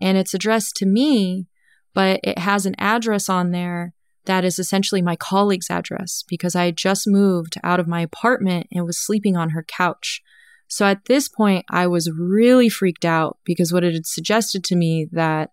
[0.00, 1.46] And it's addressed to me,
[1.94, 3.94] but it has an address on there
[4.26, 8.66] that is essentially my colleague's address because I had just moved out of my apartment
[8.72, 10.20] and was sleeping on her couch.
[10.66, 14.76] So at this point, I was really freaked out because what it had suggested to
[14.76, 15.50] me that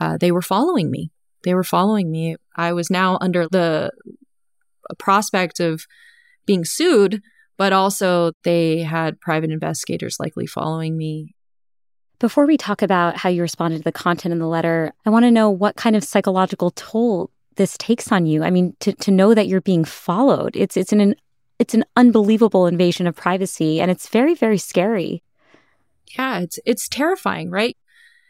[0.00, 1.10] uh, they were following me.
[1.44, 2.36] They were following me.
[2.56, 3.90] I was now under the
[4.98, 5.86] prospect of
[6.46, 7.22] being sued,
[7.56, 11.34] but also they had private investigators likely following me.
[12.18, 15.24] Before we talk about how you responded to the content in the letter, I want
[15.24, 18.42] to know what kind of psychological toll this takes on you.
[18.42, 21.14] I mean, to, to know that you're being followed, it's it's an
[21.58, 25.22] it's an unbelievable invasion of privacy, and it's very very scary.
[26.16, 27.76] Yeah, it's it's terrifying, right?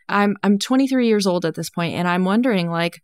[0.08, 3.00] I'm I'm 23 years old at this point, and I'm wondering like,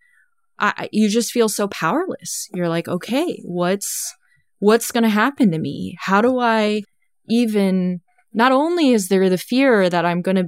[0.59, 2.49] I, you just feel so powerless.
[2.53, 4.15] You're like, okay, what's
[4.61, 5.97] what's going to happen to me?
[5.99, 6.83] How do I
[7.29, 8.01] even?
[8.33, 10.47] Not only is there the fear that I'm going to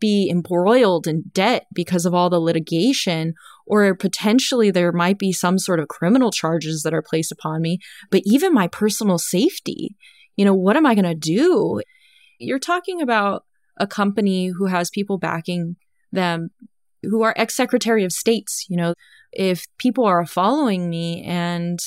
[0.00, 3.34] be embroiled in debt because of all the litigation,
[3.66, 7.78] or potentially there might be some sort of criminal charges that are placed upon me,
[8.10, 9.96] but even my personal safety.
[10.36, 11.80] You know, what am I going to do?
[12.40, 13.44] You're talking about
[13.78, 15.76] a company who has people backing
[16.10, 16.50] them
[17.02, 18.66] who are ex secretary of states.
[18.68, 18.94] You know,
[19.32, 21.78] if people are following me and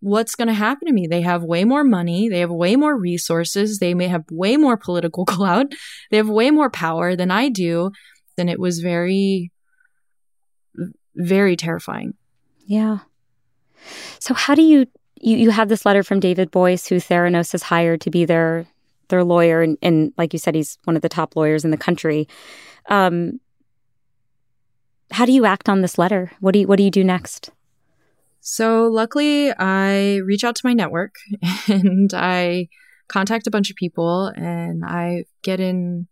[0.00, 1.06] what's going to happen to me?
[1.06, 2.28] They have way more money.
[2.28, 3.78] They have way more resources.
[3.78, 5.72] They may have way more political clout.
[6.10, 7.92] They have way more power than I do.
[8.36, 9.52] Then it was very
[11.16, 12.14] very terrifying.
[12.64, 13.00] Yeah.
[14.18, 14.86] So how do you
[15.20, 18.66] you, you have this letter from David Boies, who Theranos has hired to be their
[19.08, 21.76] their lawyer, and, and like you said, he's one of the top lawyers in the
[21.76, 22.28] country.
[22.88, 23.40] Um,
[25.10, 26.30] how do you act on this letter?
[26.40, 27.50] What do you what do you do next?
[28.52, 31.14] So luckily, I reach out to my network
[31.68, 32.66] and I
[33.06, 36.08] contact a bunch of people, and I get in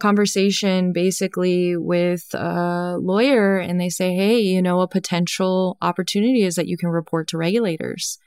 [0.00, 6.56] conversation basically with a lawyer and they say, hey, you know, a potential opportunity is
[6.56, 8.18] that you can report to regulators.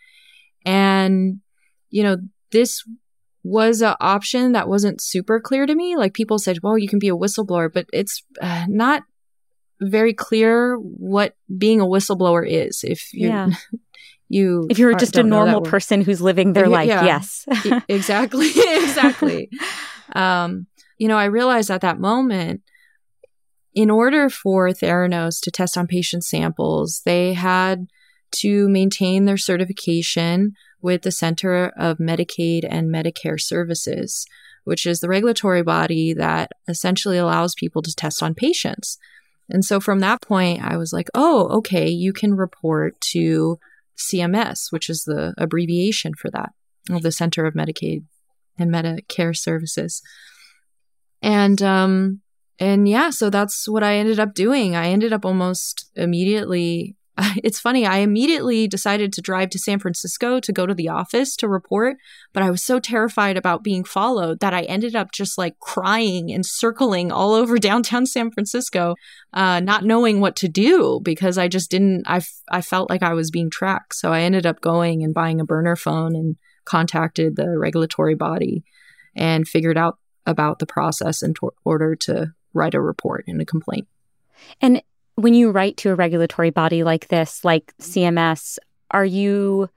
[0.65, 1.41] And,
[1.89, 2.15] you know,
[2.51, 2.81] this
[3.43, 5.97] was an option that wasn't super clear to me.
[5.97, 9.03] Like people said, well, you can be a whistleblower, but it's uh, not
[9.81, 12.83] very clear what being a whistleblower is.
[12.83, 13.49] If you, yeah.
[14.29, 17.45] you if you're just a normal person who's living their life, yeah, yes,
[17.89, 19.49] exactly, exactly.
[20.13, 20.67] Um,
[20.97, 22.61] you know, I realized at that moment,
[23.73, 27.87] in order for Theranos to test on patient samples, they had
[28.31, 34.25] to maintain their certification with the Center of Medicaid and Medicare Services,
[34.63, 38.97] which is the regulatory body that essentially allows people to test on patients.
[39.49, 43.57] And so from that point, I was like, oh, okay, you can report to
[43.97, 46.51] CMS, which is the abbreviation for that,
[46.89, 48.03] of the Center of Medicaid
[48.57, 50.01] and Medicare Services.
[51.21, 52.21] And um
[52.59, 54.75] and yeah, so that's what I ended up doing.
[54.75, 56.97] I ended up almost immediately
[57.43, 61.35] it's funny, I immediately decided to drive to San Francisco to go to the office
[61.37, 61.97] to report,
[62.33, 66.31] but I was so terrified about being followed that I ended up just like crying
[66.31, 68.95] and circling all over downtown San Francisco,
[69.33, 73.03] uh, not knowing what to do because I just didn't, I, f- I felt like
[73.03, 73.95] I was being tracked.
[73.95, 78.63] So I ended up going and buying a burner phone and contacted the regulatory body
[79.15, 81.33] and figured out about the process in
[81.65, 83.87] order to write a report and a complaint.
[84.61, 84.81] And
[85.19, 88.57] when you write to a regulatory body like this, like CMS,
[88.91, 89.69] are you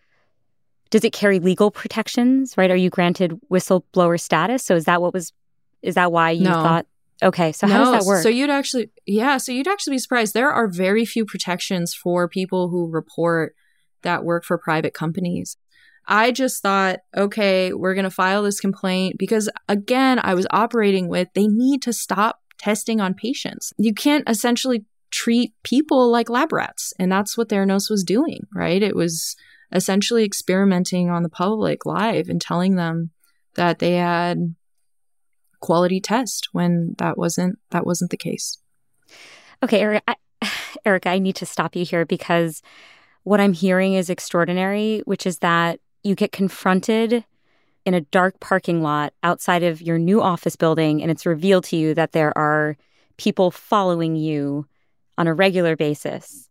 [0.91, 2.71] does it carry legal protections, right?
[2.71, 4.63] Are you granted whistleblower status?
[4.63, 5.33] So is that what was
[5.81, 6.53] is that why you no.
[6.53, 6.87] thought
[7.23, 8.23] Okay, so how no, does that work?
[8.23, 10.35] So you'd actually yeah, so you'd actually be surprised.
[10.35, 13.55] There are very few protections for people who report
[14.03, 15.57] that work for private companies.
[16.07, 21.09] I just thought, okay, we're going to file this complaint because again, I was operating
[21.09, 23.73] with they need to stop testing on patients.
[23.77, 26.93] You can't essentially treat people like lab rats.
[26.99, 28.83] And that's what Theranos was doing, right?
[28.83, 29.37] It was
[29.71, 33.11] essentially experimenting on the public live and telling them
[33.55, 34.55] that they had
[35.61, 38.59] quality test when that wasn't that wasn't the case.
[39.63, 40.17] Okay, Eric, I,
[40.85, 42.63] Erika, I need to stop you here because
[43.23, 47.25] what I'm hearing is extraordinary, which is that you get confronted
[47.85, 51.77] in a dark parking lot outside of your new office building and it's revealed to
[51.77, 52.77] you that there are
[53.17, 54.67] people following you
[55.19, 56.49] on a regular basis.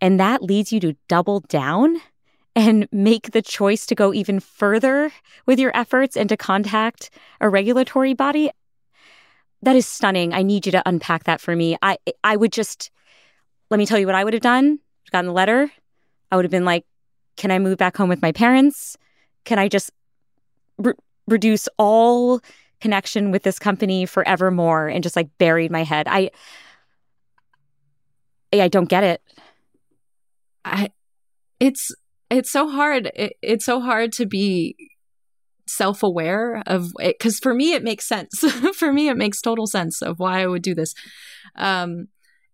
[0.00, 2.00] And that leads you to double down
[2.56, 5.12] and make the choice to go even further
[5.46, 7.10] with your efforts and to contact
[7.40, 8.50] a regulatory body.
[9.62, 10.32] That is stunning.
[10.32, 11.76] I need you to unpack that for me.
[11.82, 12.90] I I would just
[13.70, 14.78] let me tell you what I would have done.
[15.12, 15.70] Gotten the letter.
[16.32, 16.86] I would have been like,
[17.36, 18.96] "Can I move back home with my parents?
[19.44, 19.90] Can I just
[20.78, 20.94] re-
[21.26, 22.40] reduce all
[22.80, 26.30] connection with this company forevermore and just like buried my head?" I
[28.52, 29.22] I don't get it.
[30.64, 30.90] I
[31.58, 31.94] it's
[32.30, 33.10] it's so hard.
[33.14, 34.76] It, it's so hard to be
[35.66, 38.40] self-aware of it because for me it makes sense.
[38.74, 40.94] for me it makes total sense of why I would do this.
[41.56, 42.08] Um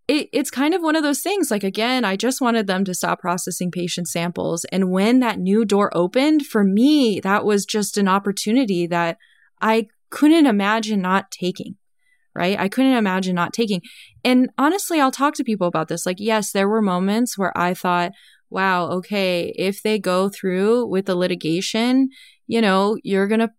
[0.09, 2.95] it, it's kind of one of those things like again i just wanted them to
[2.95, 7.99] stop processing patient samples and when that new door opened for me that was just
[7.99, 9.19] an opportunity that
[9.61, 11.77] i couldn't imagine not taking
[12.37, 12.59] right?
[12.59, 13.81] I couldn't imagine not taking.
[14.25, 16.07] And honestly, I'll talk to people about this.
[16.07, 18.13] Like, yes, there were moments where I thought,
[18.51, 22.11] wow, okay, if they go through with the litigation,
[22.47, 23.51] you know, you're going to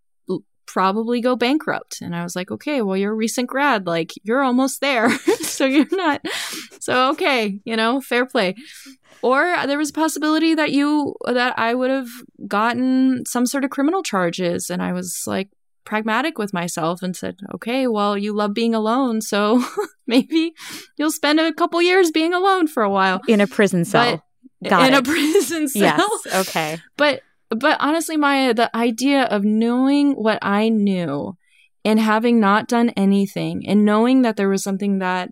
[0.67, 2.01] probably go bankrupt.
[2.01, 5.09] And I was like, okay, well, you're a recent grad, like you're almost there.
[5.41, 6.21] so you're not.
[6.79, 8.55] So, okay, you know, fair play.
[9.23, 12.09] Or there was a possibility that you, that I would have
[12.47, 14.69] gotten some sort of criminal charges.
[14.69, 15.49] And I was like,
[15.87, 19.21] pragmatic with myself and said, okay, well, you love being alone.
[19.21, 19.63] So
[20.07, 20.53] maybe
[20.97, 23.21] you'll spend a couple years being alone for a while.
[23.27, 24.21] In a prison cell.
[24.67, 24.99] Got in it.
[24.99, 26.21] a prison cell.
[26.25, 26.47] Yes.
[26.47, 26.79] Okay.
[26.97, 31.37] But, but honestly, Maya, the idea of knowing what I knew
[31.85, 35.31] and having not done anything and knowing that there was something that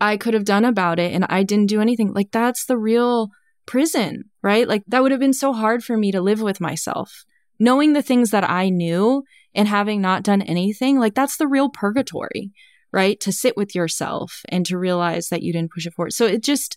[0.00, 3.30] I could have done about it and I didn't do anything, like that's the real
[3.64, 4.66] prison, right?
[4.66, 7.24] Like that would have been so hard for me to live with myself
[7.58, 11.70] knowing the things that I knew and having not done anything, like that's the real
[11.70, 12.52] purgatory,
[12.92, 13.18] right?
[13.20, 16.12] To sit with yourself and to realize that you didn't push it forward.
[16.12, 16.76] So it just,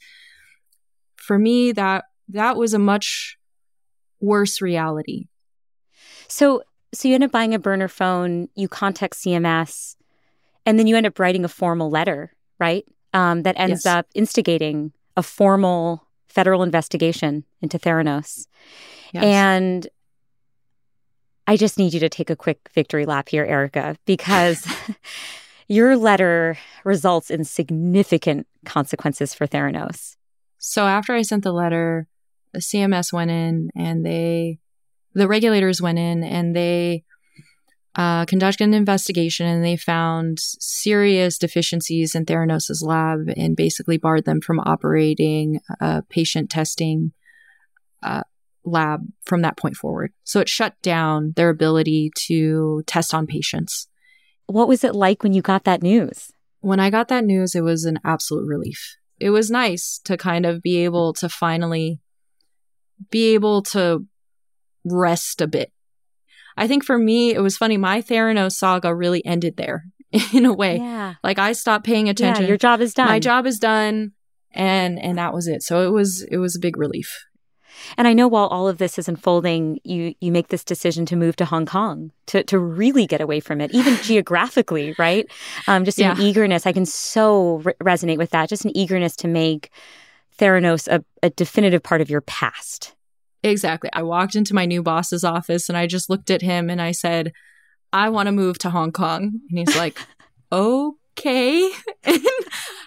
[1.15, 3.37] for me, that that was a much
[4.19, 5.27] worse reality.
[6.27, 6.63] So,
[6.93, 9.95] so you end up buying a burner phone, you contact CMS,
[10.65, 12.85] and then you end up writing a formal letter, right?
[13.13, 13.93] Um, that ends yes.
[13.93, 18.45] up instigating a formal federal investigation into Theranos.
[19.11, 19.23] Yes.
[19.23, 19.87] And
[21.49, 24.67] I just need you to take a quick victory lap here, Erika, because
[25.67, 30.15] your letter results in significant consequences for Theranos.
[30.59, 32.07] So after I sent the letter,
[32.53, 34.59] the CMS went in and they,
[35.15, 37.03] the regulators went in and they
[37.95, 44.25] uh, conducted an investigation and they found serious deficiencies in Theranos's lab and basically barred
[44.25, 47.11] them from operating uh, patient testing
[48.03, 48.21] uh,
[48.65, 50.11] lab from that point forward.
[50.23, 53.87] So it shut down their ability to test on patients.
[54.47, 56.31] What was it like when you got that news?
[56.61, 58.97] When I got that news, it was an absolute relief.
[59.19, 61.99] It was nice to kind of be able to finally
[63.09, 64.05] be able to
[64.83, 65.71] rest a bit.
[66.57, 67.77] I think for me, it was funny.
[67.77, 69.85] My Theranos saga really ended there.
[70.33, 70.77] in a way.
[70.77, 71.15] Yeah.
[71.23, 72.45] Like I stopped paying attention.
[72.45, 73.07] Yeah, your job is done.
[73.07, 74.13] My job is done
[74.51, 75.61] and and that was it.
[75.63, 77.25] So it was it was a big relief.
[77.97, 81.15] And I know while all of this is unfolding, you you make this decision to
[81.15, 85.25] move to Hong Kong to to really get away from it, even geographically, right?
[85.67, 86.11] Um, just Yeah.
[86.13, 86.65] an eagerness.
[86.67, 88.49] I can so re- resonate with that.
[88.49, 89.69] Just an eagerness to make
[90.37, 92.95] Theranos a, a definitive part of your past.
[93.43, 93.89] Exactly.
[93.93, 96.91] I walked into my new boss's office and I just looked at him and I
[96.91, 97.31] said,
[97.93, 99.39] I want to move to Hong Kong.
[99.49, 99.97] And he's like,
[100.51, 101.69] okay.
[102.05, 102.21] And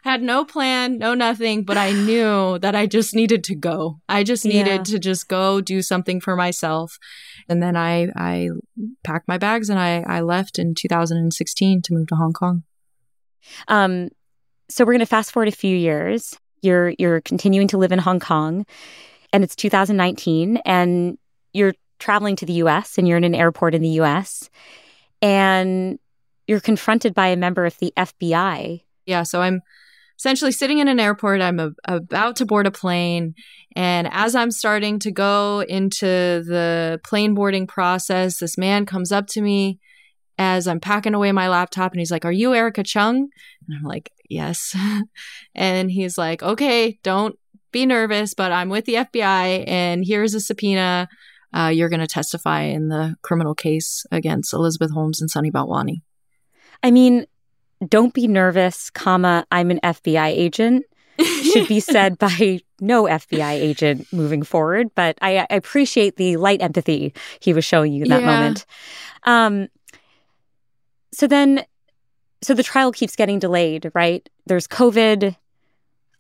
[0.03, 4.01] had no plan, no nothing, but I knew that I just needed to go.
[4.09, 4.83] I just needed Yeah.
[4.85, 6.99] to just go do something for myself.
[7.49, 8.51] And then I, I
[9.05, 12.65] packed my bags and I, I left in 2016 to move to Hong Kong.
[13.69, 14.09] Um,
[14.69, 16.37] so we're going to fast forward a few years.
[16.63, 18.65] You're you're continuing to live in Hong Kong,
[19.33, 21.19] and it's 2019, and
[21.53, 22.99] you're traveling to the U.S.
[22.99, 24.49] and you're in an airport in the U.S.
[25.21, 25.99] and
[26.47, 28.83] you're confronted by a member of the FBI.
[29.07, 29.61] Yeah, so I'm
[30.23, 31.41] essentially sitting in an airport.
[31.41, 33.35] I'm a, about to board a plane.
[33.75, 39.27] And as I'm starting to go into the plane boarding process, this man comes up
[39.31, 39.81] to me
[40.39, 43.17] as I'm packing away my laptop and he's like, Are you Erika Cheung?
[43.17, 44.77] And I'm like, Yes.
[45.57, 47.37] and he's like, Okay, don't
[47.73, 51.09] be nervous, but I'm with the FBI and here's a subpoena.
[51.53, 56.03] Uh, you're going to testify in the criminal case against Elizabeth Holmes and Sunny Balwani.
[56.81, 57.27] I mean,
[57.89, 60.85] don't be nervous, comma, I'm an FBI agent
[61.43, 64.91] should be said by no FBI agent moving forward.
[64.95, 68.27] But I, I appreciate the light empathy he was showing you in that Yeah.
[68.35, 68.67] moment.
[69.25, 69.69] Um,
[71.13, 71.65] so then,
[72.43, 74.29] so the trial keeps getting delayed, right?
[74.47, 75.37] There's COVID.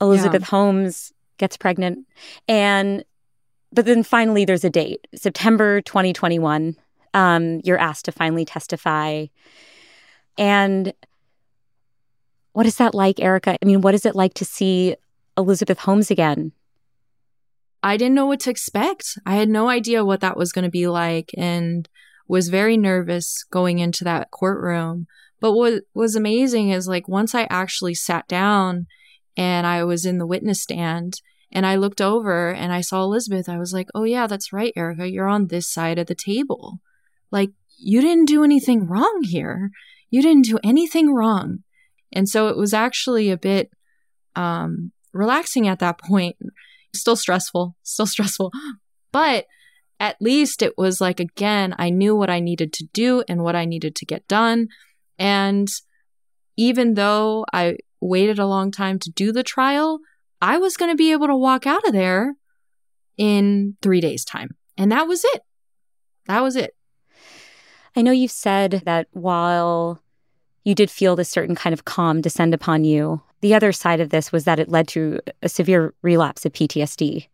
[0.00, 2.06] Elizabeth Holmes gets pregnant,
[2.48, 3.04] and
[3.72, 6.76] but then finally there's a date, September 2021.
[7.14, 9.26] Um, you're asked to finally testify,
[10.36, 10.92] and
[12.52, 13.56] what is that like, Erika?
[13.60, 14.96] I mean, what is it like to see
[15.36, 16.52] Elizabeth Holmes again?
[17.82, 19.18] I didn't know what to expect.
[19.26, 21.88] I had no idea what that was going to be like and
[22.28, 25.06] was very nervous going into that courtroom.
[25.40, 28.86] But what was amazing is like once I actually sat down
[29.36, 33.48] and I was in the witness stand and I looked over and I saw Elizabeth,
[33.48, 35.10] I was like, oh, yeah, that's right, Erika.
[35.10, 36.80] You're on this side of the table.
[37.30, 39.70] Like, you didn't do anything wrong here.
[40.08, 41.64] You didn't do anything wrong.
[42.12, 43.70] And so it was actually a bit
[44.36, 46.36] um, relaxing at that point
[46.94, 48.52] still stressful, still stressful.
[49.12, 49.46] But
[50.00, 53.56] at least it was like, again, I knew what I needed to do and what
[53.56, 54.68] I needed to get done.
[55.18, 55.68] And
[56.56, 60.00] even though I waited a long time to do the trial,
[60.40, 62.34] I was going to be able to walk out of there
[63.16, 64.56] in three days' time.
[64.76, 65.42] And that was it.
[66.26, 66.74] That was it.
[67.94, 70.02] I know you've said that while
[70.64, 74.10] you did feel this certain kind of calm descend upon you, the other side of
[74.10, 77.26] this was that it led to a severe relapse of PTSD.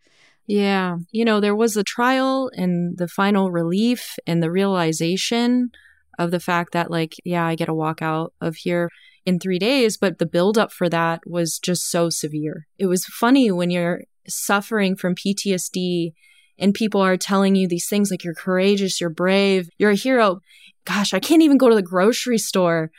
[0.47, 0.97] Yeah.
[1.13, 5.71] You know, there was the trial and the final relief and the realization
[6.19, 8.89] of the fact that, like, yeah, I get to walk out of here
[9.27, 9.99] in three days.
[9.99, 12.67] But the buildup for that was just so severe.
[12.79, 16.15] It was funny when you're suffering from PTSD
[16.59, 20.41] and people are telling you these things like you're courageous, you're brave, you're a hero.
[20.87, 22.91] Gosh, I can't even go to the grocery store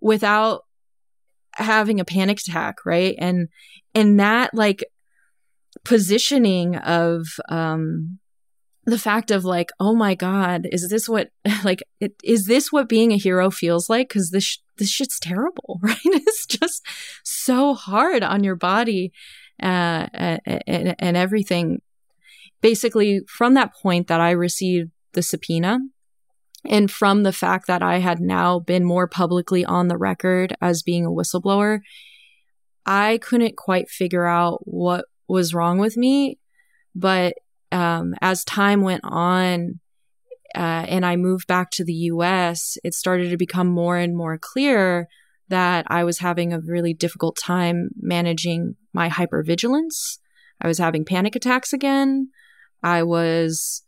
[0.00, 0.64] without
[1.54, 3.14] having a panic attack, right?
[3.18, 3.48] And
[3.94, 4.84] and that like
[5.84, 8.18] positioning of um
[8.84, 11.30] the fact of like oh my god is this what
[11.64, 14.08] like it, is this what being a hero feels like?
[14.08, 15.98] Because this sh- this shit's terrible right?
[16.04, 16.84] It's just
[17.24, 19.12] so hard on your body
[19.62, 21.82] uh and, and everything.
[22.60, 25.78] Basically from that point that i received the subpoena
[26.64, 30.82] and from the fact that i had now been more publicly on the record as
[30.82, 31.80] being a whistleblower
[32.86, 36.38] i couldn't quite figure out what was wrong with me.
[36.94, 37.34] But
[37.72, 39.80] um, as time went on
[40.54, 44.36] uh, and I moved back to the US, it started to become more and more
[44.36, 45.06] clear
[45.48, 50.18] that I was having a really difficult time managing my hypervigilance.
[50.60, 52.30] I was having panic attacks again.
[52.82, 53.82] I was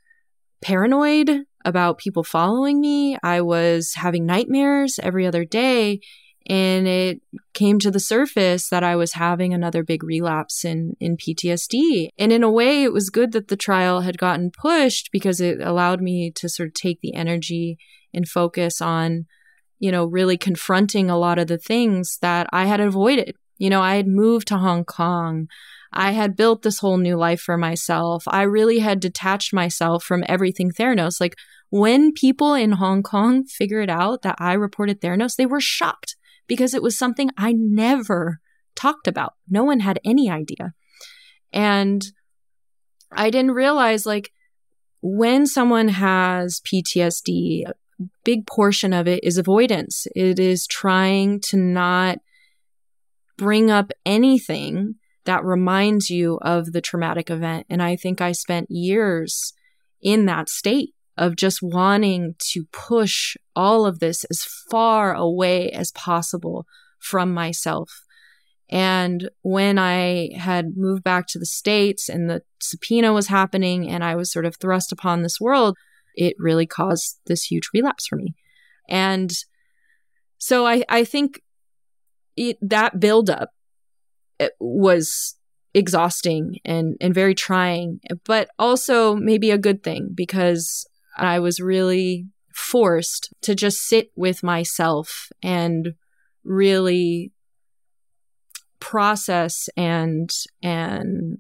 [0.60, 3.18] paranoid about people following me.
[3.22, 6.00] I was having nightmares every other day.
[6.48, 7.22] And it
[7.54, 12.08] came to the surface that I was having another big relapse in, in PTSD.
[12.18, 15.60] And in a way, it was good that the trial had gotten pushed because it
[15.60, 17.78] allowed me to sort of take the energy
[18.12, 19.26] and focus on,
[19.78, 23.36] you know, really confronting a lot of the things that I had avoided.
[23.58, 25.46] You know, I had moved to Hong Kong.
[25.92, 28.24] I had built this whole new life for myself.
[28.26, 31.20] I really had detached myself from everything Theranos.
[31.20, 31.36] Like
[31.70, 36.16] when people in Hong Kong figured out that I reported Theranos, they were shocked
[36.46, 38.40] because it was something I never
[38.74, 39.34] talked about.
[39.48, 40.72] No one had any idea.
[41.52, 42.02] And
[43.10, 44.32] I didn't realize like
[45.02, 47.74] when someone has PTSD, a
[48.24, 50.06] big portion of it is avoidance.
[50.14, 52.18] It is trying to not
[53.36, 57.66] bring up anything that reminds you of the traumatic event.
[57.70, 59.52] And I think I spent years
[60.00, 65.92] in that state of just wanting to push all of this as far away as
[65.92, 66.66] possible
[66.98, 68.02] from myself.
[68.70, 74.02] And when I had moved back to the States and the subpoena was happening and
[74.02, 75.76] I was sort of thrust upon this world,
[76.14, 78.34] it really caused this huge relapse for me.
[78.88, 79.30] And
[80.38, 81.42] so I, I think
[82.36, 83.50] it, that buildup
[84.60, 85.36] was
[85.74, 92.26] exhausting and, and very trying, but also maybe a good thing because I was really
[92.54, 95.94] forced to just sit with myself and
[96.44, 97.32] really
[98.80, 100.28] process and
[100.62, 101.38] and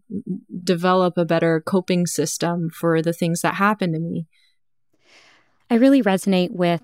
[0.62, 4.26] develop a better coping system for the things that happen to me.
[5.68, 6.82] I really resonate with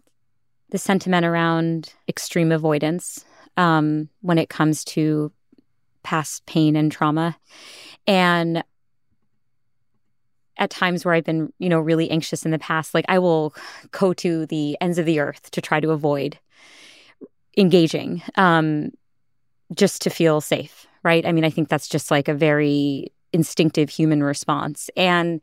[0.70, 3.24] the sentiment around extreme avoidance
[3.56, 5.32] um, when it comes to
[6.02, 7.36] past pain and trauma.
[8.06, 8.62] And
[10.56, 13.54] at times where I've been, you know, really anxious in the past, like I will
[13.90, 16.38] go to the ends of the earth to try to avoid
[17.56, 18.90] engaging um,
[19.74, 21.24] just to feel safe, right?
[21.24, 24.90] I mean, I think that's just like a very instinctive human response.
[24.96, 25.40] And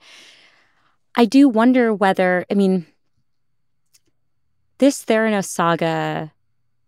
[1.15, 2.85] I do wonder whether, I mean,
[4.79, 6.31] this Theranos saga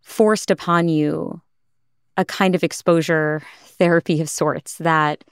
[0.01, 1.41] forced upon you
[2.18, 5.24] a kind of exposure therapy of sorts that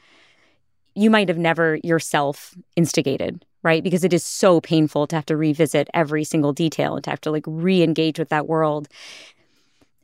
[0.94, 3.84] you might have never yourself instigated, right?
[3.84, 7.22] Because it is so painful to have to revisit every single detail and to have
[7.22, 8.88] to like re engage with that world.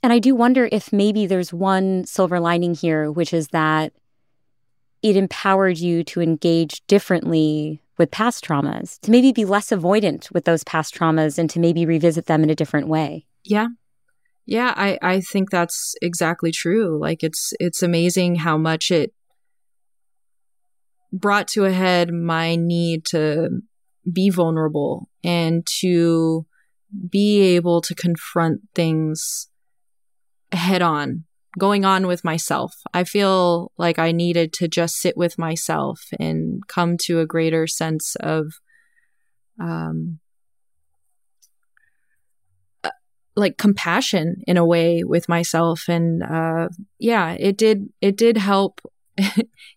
[0.03, 3.93] And I do wonder if maybe there's one silver lining here, which is that
[5.01, 10.45] it empowered you to engage differently with past traumas, to maybe be less avoidant with
[10.45, 13.25] those past traumas and to maybe revisit them in a different way.
[13.43, 13.67] Yeah.
[14.45, 16.99] Yeah, I, I think that's exactly true.
[16.99, 19.13] Like it's it's amazing how much it
[21.13, 23.61] brought to a head my need to
[24.11, 26.45] be vulnerable and to
[27.09, 29.47] be able to confront things
[30.51, 31.25] head on,
[31.57, 32.73] going on with myself.
[32.93, 37.67] I feel like I needed to just sit with myself and come to a greater
[37.67, 38.53] sense of
[39.59, 40.19] um,
[42.83, 42.89] uh,
[43.35, 46.67] like compassion in a way with myself and uh
[46.99, 48.81] yeah it did it did help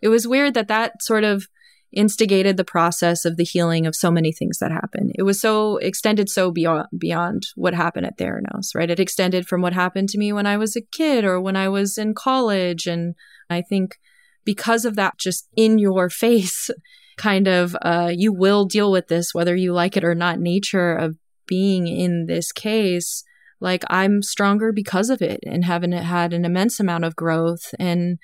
[0.00, 1.46] it was weird that that sort of
[1.94, 5.12] instigated the process of the healing of so many things that happened.
[5.14, 8.90] It was so extended so beyond beyond what happened at Theranos, right?
[8.90, 11.68] It extended from what happened to me when I was a kid or when I
[11.68, 12.86] was in college.
[12.86, 13.14] And
[13.48, 13.96] I think
[14.44, 16.70] because of that just in your face
[17.16, 20.94] kind of uh, you will deal with this whether you like it or not nature
[20.94, 23.22] of being in this case
[23.60, 28.18] like i'm stronger because of it and having had an immense amount of growth and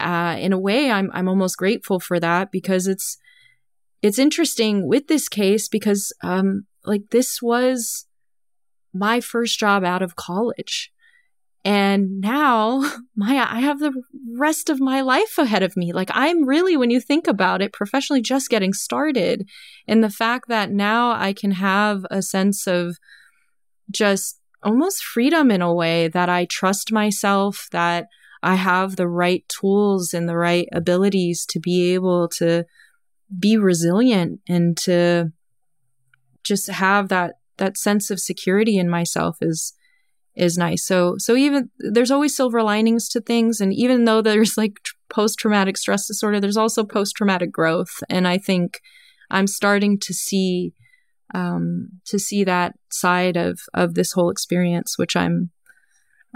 [0.00, 3.18] uh, in a way, I'm I'm almost grateful for that because it's
[4.00, 8.06] it's interesting with this case because um, like this was
[8.94, 10.92] my first job out of college.
[11.64, 12.84] And now
[13.16, 13.92] my I have the
[14.36, 15.92] rest of my life ahead of me.
[15.92, 19.48] Like I'm really when you think about it professionally just getting started
[19.88, 22.98] and the fact that now I can have a sense of
[23.90, 28.08] just almost freedom in a way that I trust myself that
[28.42, 32.64] I have the right tools and the right abilities to be able to
[33.36, 35.32] be resilient and to
[36.44, 39.74] just have that that sense of security in myself is
[40.34, 40.84] is nice.
[40.84, 44.74] So so even there's always silver linings to things and even though there's like
[45.10, 48.80] post traumatic stress disorder there's also post traumatic growth and I think
[49.30, 50.72] I'm starting to see
[51.34, 55.50] um to see that side of of this whole experience which I'm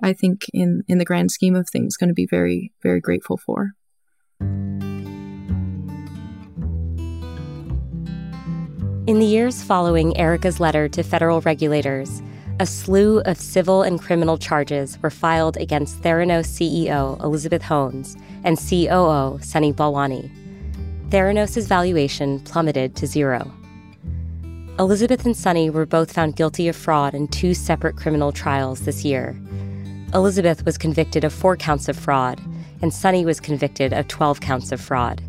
[0.03, 3.37] I think in in the grand scheme of things going to be very very grateful
[3.37, 3.73] for.
[9.09, 12.23] In the years following Erika's letter to federal regulators,
[12.61, 18.57] a slew of civil and criminal charges were filed against Theranos CEO Elizabeth Holmes and
[18.57, 20.31] COO Sunny Balwani.
[21.09, 23.53] Theranos' valuation plummeted to zero.
[24.79, 29.05] Elizabeth and Sunny were both found guilty of fraud in two separate criminal trials this
[29.05, 29.37] year,
[30.15, 32.39] Elizabeth was convicted of four counts of fraud,
[32.83, 35.23] and Sunny was convicted of 12 counts of fraud.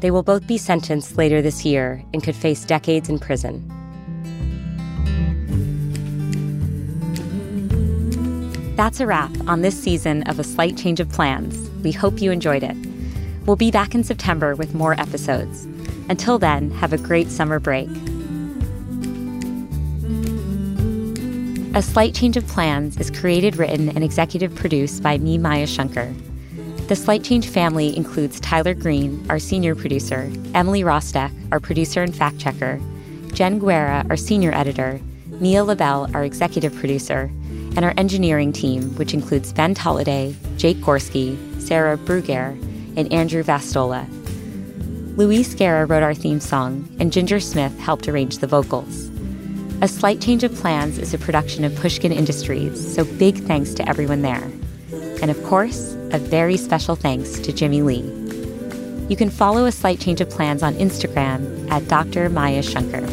[0.00, 3.68] They will both be sentenced later this year and could face decades in prison.
[8.74, 11.70] That's a wrap on this season of A Slight Change of Plans.
[11.84, 12.76] We hope you enjoyed it.
[13.46, 15.66] We'll be back in September with more episodes.
[16.08, 17.88] Until then, have a great summer break.
[21.72, 26.12] A Slight Change of Plans is created, written, and executive produced by me, Maya Shankar.
[26.88, 32.12] The Slight Change family includes Tyler Green, our senior producer, Emily Rostek, our producer and
[32.14, 32.80] fact checker,
[33.34, 37.30] Jen Guerra, our senior editor, Mia LaBelle, our executive producer,
[37.76, 42.50] and our engineering team, which includes Ben Tolliday, Jake Gorski, Sarah Bruguer,
[42.96, 44.08] and Andrew Vastola.
[45.16, 49.09] Luis Guerra wrote our theme song, and Ginger Smith helped arrange the vocals.
[49.82, 53.88] A Slight Change of Plans is a production of Pushkin Industries, so big thanks to
[53.88, 54.44] everyone there.
[55.22, 58.02] And of course, a very special thanks to Jimmy Lee.
[59.08, 62.28] You can follow A Slight Change of Plans on Instagram at Dr.
[62.28, 63.06] Maya Shankar.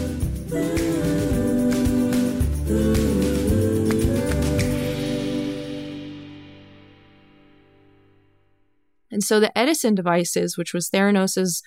[9.09, 11.61] And so the Edison devices, which was Theranos'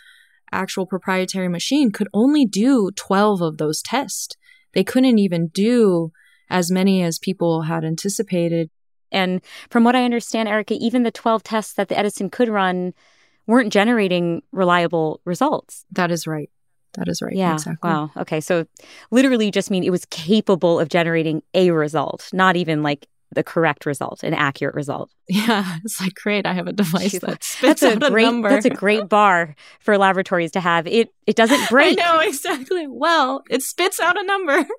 [0.52, 4.36] actual proprietary machine, could only do 12 of those tests.
[4.74, 6.12] They couldn't even do
[6.48, 8.70] as many as people had anticipated.
[9.12, 9.40] And
[9.70, 12.94] from what I understand, Erika, even the 12 tests that the Edison could run
[13.46, 15.84] weren't generating reliable results.
[15.92, 16.50] That is right.
[16.94, 17.34] That is right.
[17.34, 17.54] Yeah.
[17.54, 17.88] Exactly.
[17.88, 18.10] Wow.
[18.16, 18.40] Okay.
[18.40, 18.66] So
[19.10, 23.86] literally just mean it was capable of generating a result, not even like the correct
[23.86, 25.10] result, an accurate result.
[25.28, 25.78] Yeah.
[25.84, 28.24] It's like, great, I have a device She's that like, spits that's a out great
[28.24, 28.48] a number.
[28.48, 30.86] that's a great bar for laboratories to have.
[30.88, 31.98] It it doesn't break.
[32.00, 32.86] I know, exactly.
[32.88, 34.66] Well, it spits out a number.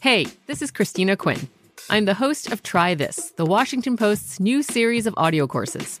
[0.00, 1.48] Hey, this is Christina Quinn.
[1.88, 6.00] I'm the host of Try This, the Washington Post's new series of audio courses.